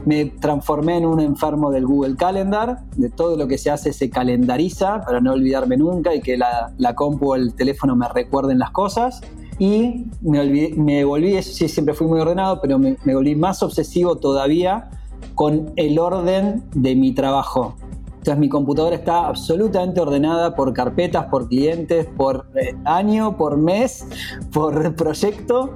[0.06, 4.10] Me transformé en un enfermo del Google Calendar, de todo lo que se hace se
[4.10, 8.60] calendariza para no olvidarme nunca y que la, la compu o el teléfono me recuerden
[8.60, 9.22] las cosas.
[9.62, 13.36] Y me, olvidé- me volví, eso sí, siempre fui muy ordenado, pero me, me volví
[13.36, 14.90] más obsesivo todavía
[15.36, 17.76] con el orden de mi trabajo.
[18.08, 24.04] Entonces mi computadora está absolutamente ordenada por carpetas, por clientes, por eh, año, por mes,
[24.52, 25.70] por proyecto.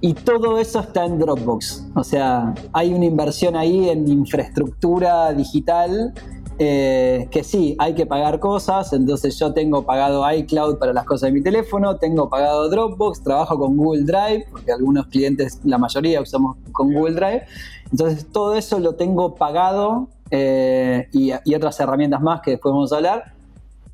[0.00, 1.88] Y todo eso está en Dropbox.
[1.96, 6.14] O sea, hay una inversión ahí en infraestructura digital
[6.58, 8.92] eh, que sí, hay que pagar cosas.
[8.92, 13.58] Entonces yo tengo pagado iCloud para las cosas de mi teléfono, tengo pagado Dropbox, trabajo
[13.58, 17.42] con Google Drive, porque algunos clientes, la mayoría usamos con Google Drive.
[17.90, 22.92] Entonces todo eso lo tengo pagado eh, y, y otras herramientas más que después vamos
[22.92, 23.35] a hablar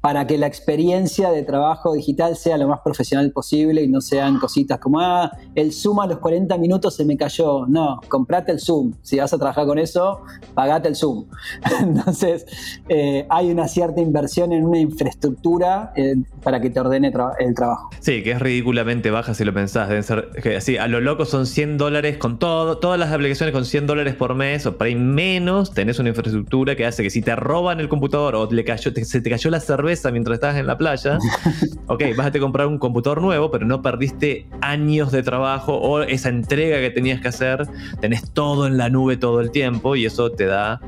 [0.03, 4.41] para que la experiencia de trabajo digital sea lo más profesional posible y no sean
[4.41, 7.67] cositas como, ah, el Zoom a los 40 minutos se me cayó.
[7.69, 8.95] No, comprate el Zoom.
[9.03, 10.23] Si vas a trabajar con eso,
[10.55, 11.27] pagate el Zoom.
[11.81, 12.45] Entonces,
[12.89, 17.91] eh, hay una cierta inversión en una infraestructura eh, para que te ordene el trabajo.
[18.01, 19.89] Sí, que es ridículamente baja si lo pensás.
[19.89, 23.65] Deben ser, que a lo loco son 100 dólares con todo, todas las aplicaciones con
[23.65, 25.73] 100 dólares por mes o por ahí menos.
[25.73, 29.21] Tenés una infraestructura que hace que si te roban el computador o le cayó, se
[29.21, 31.19] te cayó la cerveza mientras estabas en la playa,
[31.87, 36.03] ok, vas a te comprar un computador nuevo, pero no perdiste años de trabajo o
[36.03, 37.67] esa entrega que tenías que hacer.
[38.01, 40.81] Tenés todo en la nube todo el tiempo y eso te da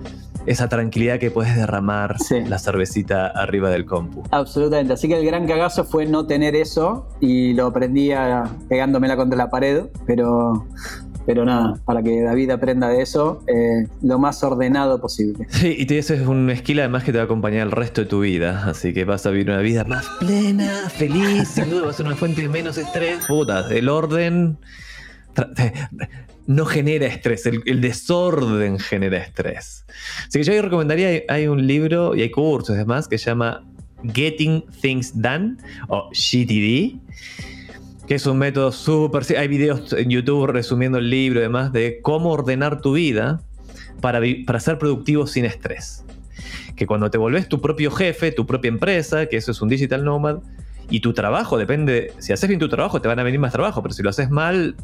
[0.47, 2.43] esa tranquilidad que puedes derramar Sí.
[2.47, 4.23] la cervecita arriba del compu.
[4.31, 4.93] Absolutamente.
[4.93, 9.39] Así que el gran cagazo fue no tener eso y lo aprendí a- pegándomela contra
[9.39, 10.67] la pared, pero,
[11.27, 15.47] pero nada, para que David aprenda de eso, eh, lo más ordenado posible.
[15.55, 18.07] Sí, y ese es un skill además que te va a acompañar el resto de
[18.07, 18.65] tu vida.
[18.67, 22.07] Así que vas a vivir una vida más plena, feliz, sin duda va a ser
[22.07, 23.25] una fuente de menos estrés.
[23.27, 24.59] Puta, el orden
[25.35, 25.73] te-
[26.47, 29.87] no genera estrés, el, el desorden genera estrés.
[30.29, 33.31] Así que yo ahí recomendaría, hay, hay un libro y hay cursos además que se
[33.31, 33.65] llama
[34.13, 35.57] Getting Things Done
[35.89, 36.99] o GTD
[38.07, 39.25] que es un método súper...
[39.39, 43.41] Hay videos en YouTube resumiendo el libro y demás de cómo ordenar tu vida
[44.01, 46.05] para, para ser productivo sin estrés.
[46.77, 50.05] Que cuando te volvés tu propio jefe, tu propia empresa, que eso es un digital
[50.05, 50.39] nomad,
[50.91, 53.83] y tu trabajo depende, si haces bien tu trabajo te van a venir más trabajo,
[53.83, 54.77] pero si lo haces mal,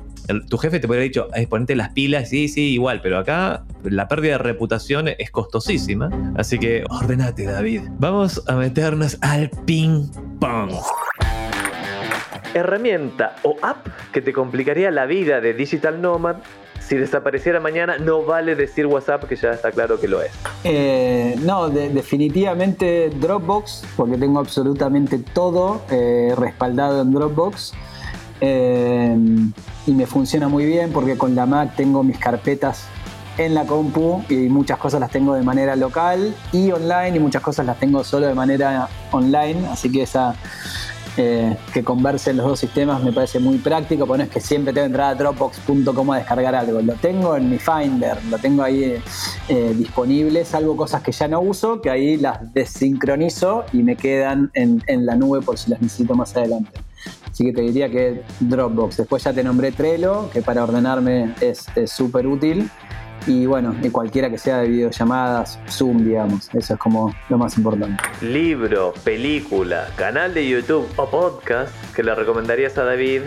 [0.49, 3.64] tu jefe te podría haber dicho, "Ay, ponete las pilas, sí, sí, igual, pero acá
[3.85, 7.83] la pérdida de reputación es costosísima, así que ordenate David.
[7.99, 10.07] Vamos a meternos al ping
[10.41, 10.73] pong.
[12.55, 16.37] Herramienta o app que te complicaría la vida de Digital Nomad
[16.91, 20.33] si desapareciera mañana, no vale decir WhatsApp, que ya está claro que lo es.
[20.65, 27.75] Eh, no, definitivamente Dropbox, porque tengo absolutamente todo eh, respaldado en Dropbox.
[28.41, 29.17] Eh,
[29.87, 32.87] y me funciona muy bien porque con la Mac tengo mis carpetas
[33.39, 37.43] en la compu y muchas cosas las tengo de manera local y online y muchas
[37.43, 40.35] cosas las tengo solo de manera online, así que esa
[41.17, 44.73] eh, que conversen los dos sistemas me parece muy práctico, porque no es que siempre
[44.73, 48.63] tengo que entrar a dropbox.com a descargar algo, lo tengo en mi Finder, lo tengo
[48.63, 49.03] ahí
[49.49, 54.51] eh, disponible, salvo cosas que ya no uso, que ahí las desincronizo y me quedan
[54.55, 56.71] en, la nube por si las necesito más adelante.
[57.31, 58.99] Así que te diría que Dropbox.
[58.99, 62.71] Después ya te nombré Trello, que para ordenarme es súper útil
[63.27, 67.57] y bueno, y cualquiera que sea de videollamadas, Zoom, digamos, eso es como lo más
[67.59, 68.03] importante.
[68.21, 73.23] Libro, película, canal de YouTube o podcast que le recomendarías a David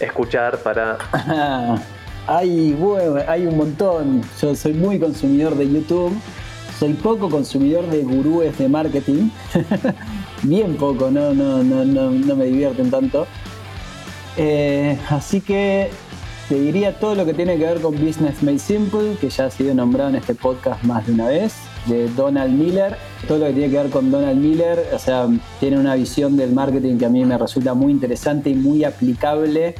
[0.00, 0.98] escuchar para...
[2.26, 4.22] hay, bueno, hay un montón.
[4.40, 6.16] Yo soy muy consumidor de YouTube.
[6.78, 9.30] Soy poco consumidor de gurúes de marketing.
[10.42, 13.26] Bien poco, no, no, no, no, no me divierten tanto.
[14.36, 15.90] Eh, así que
[16.48, 19.50] te diría todo lo que tiene que ver con Business Made Simple, que ya ha
[19.50, 21.54] sido nombrado en este podcast más de una vez,
[21.86, 22.96] de Donald Miller.
[23.26, 25.26] Todo lo que tiene que ver con Donald Miller, o sea,
[25.58, 29.74] tiene una visión del marketing que a mí me resulta muy interesante y muy aplicable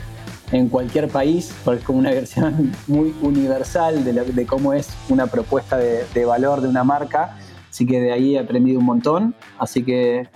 [0.53, 5.77] en cualquier país, porque es como una versión muy universal de, cómo es una propuesta
[5.77, 7.37] de, de valor de una marca.
[7.71, 9.35] Así que de ahí he aprendido un montón.
[9.59, 10.29] Así que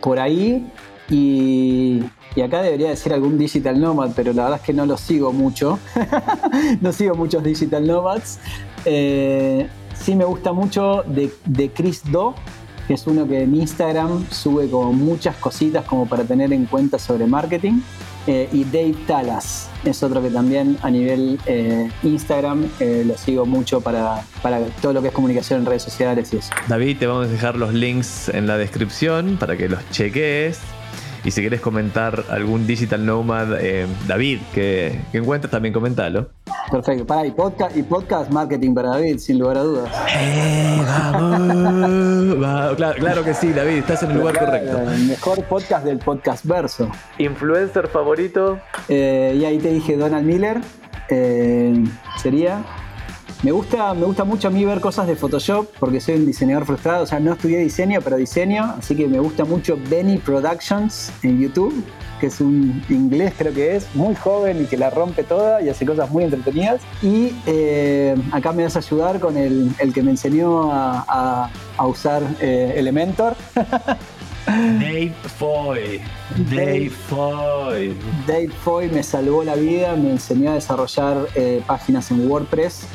[0.00, 0.66] por ahí.
[1.10, 2.02] Y y
[2.44, 5.78] acá debería decir algún Digital Nomad, pero la verdad es que no lo sigo mucho.
[6.80, 8.38] no sigo muchos Digital Nomads.
[8.84, 12.34] Eh, sí me gusta mucho de, Chris Do,
[12.86, 16.98] que es uno que en Instagram sube como muchas cositas como para tener en cuenta
[16.98, 17.80] sobre marketing.
[18.26, 23.82] Eh, y Dave Talas es otro que también a nivel eh, Instagram lo sigo mucho
[23.82, 26.30] para, para todo lo que es comunicación en redes sociales.
[26.66, 30.58] David, te vamos a dejar los links en la descripción para que los cheques.
[31.24, 36.28] Y si quieres comentar algún Digital Nomad, eh, David, que, que, encuentres, también comentalo.
[36.70, 37.06] Perfecto.
[37.06, 39.90] Para, y podcast, y podcast marketing para David, sin lugar a dudas.
[40.14, 42.34] Eh, vamos.
[42.76, 44.78] claro, claro, que sí, David, estás en el lugar correcto.
[44.78, 46.90] El mejor podcast del podcast verso.
[47.16, 48.58] ¿Influencer favorito?
[48.88, 50.60] Eh, y ahí te dije Donald Miller.
[52.18, 52.62] sería
[53.42, 56.64] me gusta, me gusta mucho a mí ver cosas de Photoshop porque soy un diseñador
[56.64, 61.12] frustrado, o sea, no estudié diseño, pero diseño, así que me gusta mucho Benny Productions
[61.22, 61.84] en YouTube,
[62.20, 65.68] que es un inglés creo que es, muy joven y que la rompe toda y
[65.68, 66.80] hace cosas muy entretenidas.
[67.02, 71.50] Y eh, acá me vas a ayudar con el, que me enseñó a,
[71.86, 73.36] usar eh, Elementor.
[74.46, 76.00] Dave Foy.
[76.50, 77.96] Dave Foy.
[78.26, 82.86] Dave Foy me salvó la vida, me enseñó a desarrollar eh, páginas en WordPress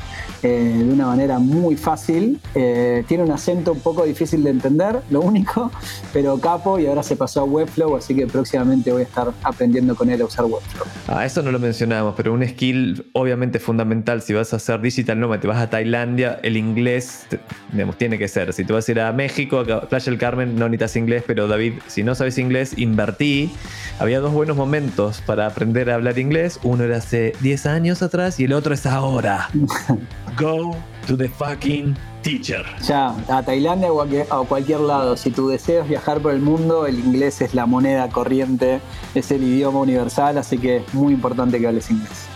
[0.44, 2.40] eh, de una manera muy fácil.
[2.56, 5.72] Eh, tiene un acento un poco difícil de entender, lo único,
[6.14, 9.96] pero capo y ahora se pasó a Webflow, así que próximamente voy a estar aprendiendo
[9.96, 10.86] con él a usar Webflow.
[11.08, 15.20] Ah, eso no lo mencionamos, pero un skill obviamente fundamental si vas a hacer digital
[15.20, 17.28] nomad, te vas a Tailandia, el inglés
[17.72, 18.54] digamos, tiene que ser.
[18.54, 21.48] Si te vas a ir a México, a Playa del Carmen, no necesitas inglés, pero
[21.48, 23.52] David, si no sabes inglés, invertí.
[24.00, 26.60] Había dos buenos momentos para aprender a hablar inglés.
[26.64, 29.50] Uno era hace 10 años atrás y el otro es ahora.
[30.38, 30.76] Go
[31.08, 32.66] to the fucking teacher.
[32.86, 35.18] Ya, a Tailandia o a cualquier lado.
[35.18, 38.80] Si tú deseas viajar por el mundo, el inglés es la moneda corriente,
[39.16, 42.28] es el idioma universal, así que es muy importante que hables inglés.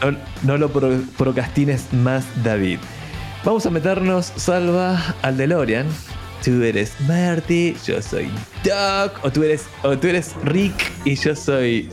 [0.43, 2.79] No, lo procrastines más, David.
[3.43, 5.87] Vamos a meternos, Salva, al DeLorean.
[6.43, 8.29] Tú eres Marty, yo soy
[8.65, 11.89] Doc, o tú eres, o tú eres Rick y yo soy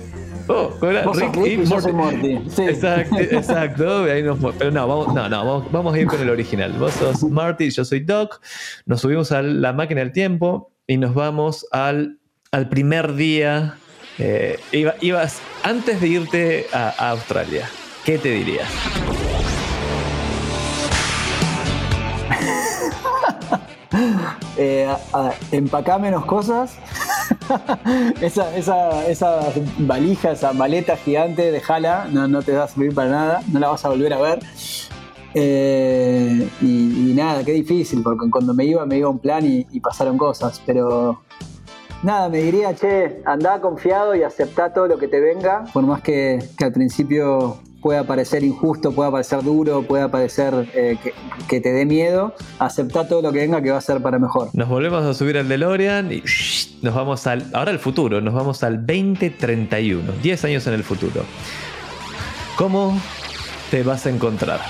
[1.07, 2.41] Oh, Rick, y yo soy Morty.
[2.49, 2.63] Sí.
[2.63, 4.07] Exacto, exacto.
[4.59, 6.73] pero no, vamos, no, no vamos, a ir con el original.
[6.73, 8.41] Vos sos Marty, yo soy Doc.
[8.87, 12.19] Nos subimos a la máquina del tiempo y nos vamos al,
[12.51, 13.77] al primer día.
[14.19, 17.69] Eh, ibas antes de irte a, Australia.
[18.05, 18.69] ¿Qué te dirías?
[24.57, 24.93] Eh,
[25.53, 26.77] empacá menos cosas.
[28.21, 33.09] Esa, esa, esa, valija, esa maleta gigante, déjala, no, no te va a servir para
[33.09, 34.41] nada, no la vas a volver a ver.
[35.35, 40.19] Eh, y, nada, qué difícil, porque cuando me iba, me iba un plan y, pasaron
[40.19, 41.23] cosas, pero
[42.03, 46.03] nada, me diría, che, andá confiado y aceptá todo lo que te venga, por más
[46.03, 51.13] que, al principio pueda parecer injusto, pueda parecer duro, pueda parecer eh, que,
[51.49, 54.51] que te dé miedo, acepta todo lo que venga que va a ser para mejor.
[54.53, 56.23] Nos volvemos a subir al DeLorean y
[56.83, 57.47] nos vamos al.
[57.53, 61.23] Ahora al futuro, nos vamos al 2031, 10 años en el futuro.
[62.57, 62.99] ¿Cómo
[63.71, 64.61] te vas a encontrar?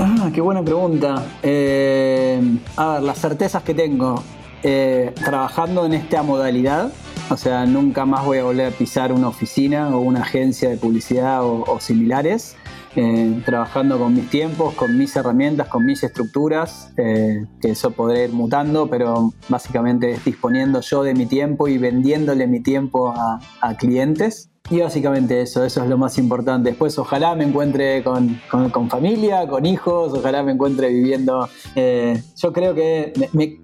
[0.00, 1.24] Ah, qué buena pregunta.
[1.42, 2.40] Eh,
[2.76, 4.22] a ver, las certezas que tengo.
[4.64, 6.90] Eh, trabajando en esta modalidad,
[7.30, 10.76] o sea, nunca más voy a volver a pisar una oficina o una agencia de
[10.76, 12.56] publicidad o, similares.
[12.96, 18.24] Eh, trabajando con mis tiempos, con mis herramientas, con mis estructuras, eh, que eso podré
[18.24, 23.74] ir mutando, pero básicamente es disponiendo yo de mi tiempo y vendiéndole mi tiempo a
[23.76, 24.50] clientes.
[24.70, 26.68] Y básicamente eso, eso es lo más importante.
[26.70, 31.48] Después ojalá me encuentre con, con- familia, con hijos, ojalá me encuentre viviendo.
[31.74, 33.60] eh, yo creo que me, me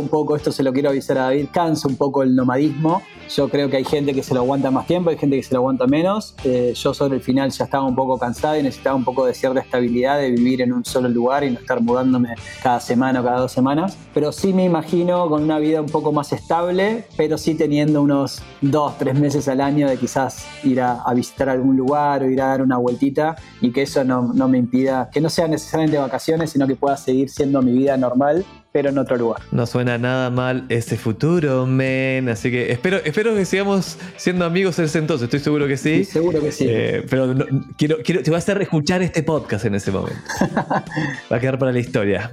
[0.00, 3.02] un poco, esto se lo quiero avisar a David, cansa un poco el nomadismo.
[3.34, 5.54] Yo creo que hay gente que se lo aguanta más tiempo, hay gente que se
[5.54, 6.34] lo aguanta menos.
[6.44, 9.32] Eh, yo sobre el final ya estaba un poco cansado y necesitaba un poco de
[9.32, 13.24] cierta estabilidad, de vivir en un solo lugar y no estar mudándome cada semana o
[13.24, 13.96] cada dos semanas.
[14.12, 18.42] Pero sí me imagino con una vida un poco más estable, pero sí teniendo unos
[18.60, 22.42] dos, tres meses al año de quizás ir a, a visitar algún lugar o ir
[22.42, 25.96] a dar una vueltita y que eso no, no me impida, que no sea necesariamente
[25.96, 29.42] vacaciones, sino que pueda seguir siendo mi vida normal, pero en otro lugar.
[29.50, 32.28] No suena nada mal ese futuro, men.
[32.30, 35.24] Así que espero, espero que sigamos siendo amigos en ese entonces.
[35.24, 35.90] Estoy seguro que sí.
[35.90, 36.66] Y seguro que sí.
[36.68, 37.44] Eh, pero no-
[37.76, 40.18] quiero, quiero, te voy a hacer escuchar este podcast en ese momento.
[41.30, 42.32] Va a quedar para la historia.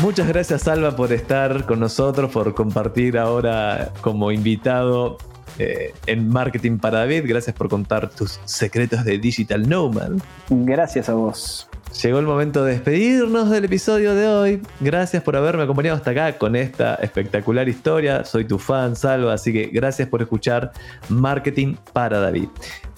[0.00, 5.16] Muchas gracias, Salva, por estar con nosotros, por compartir ahora como invitado
[5.58, 7.24] eh, en Marketing para David.
[7.26, 10.12] Gracias por contar tus secretos de Digital Nomad.
[10.50, 11.68] Gracias a vos.
[12.02, 14.62] Llegó el momento de despedirnos del episodio de hoy.
[14.80, 18.24] Gracias por haberme acompañado hasta acá con esta espectacular historia.
[18.24, 20.72] Soy tu fan, Salva, así que gracias por escuchar
[21.08, 22.48] Marketing para David.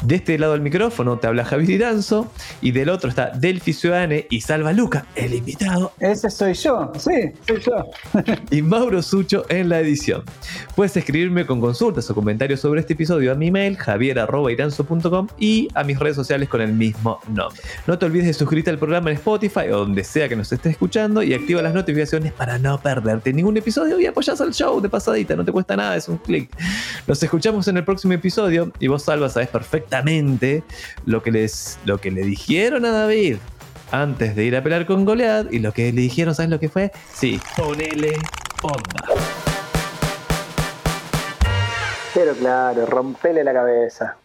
[0.04, 2.30] De este lado del micrófono te habla Javier Iranzo
[2.60, 7.32] y del otro está Delphi Ciudadane y Salva Luca, el invitado, Ese soy yo, sí,
[7.46, 7.90] soy yo.
[8.50, 10.22] y Mauro Sucho en la edición.
[10.76, 15.82] Puedes escribirme con consultas o comentarios sobre este episodio a mi mail javier.iranzo.com y a
[15.82, 17.60] mis redes sociales con el mismo nombre.
[17.86, 20.72] No te olvides de suscribirte al programa en Spotify o donde sea que nos estés
[20.72, 24.88] escuchando y activa las notificaciones para no perderte ningún episodio y apoyas al show de
[24.88, 26.50] pasadita, no te cuesta nada, es un clic.
[27.06, 29.85] Nos escuchamos en el próximo episodio y vos, Salva, sabés perfectamente
[31.04, 33.36] lo que, les, lo que le dijeron a David
[33.90, 36.68] antes de ir a pelear con Goliath y lo que le dijeron, ¿sabes lo que
[36.68, 36.90] fue?
[37.12, 38.14] Sí, ponele
[38.62, 39.04] onda.
[42.14, 44.16] Pero claro, rompele la cabeza.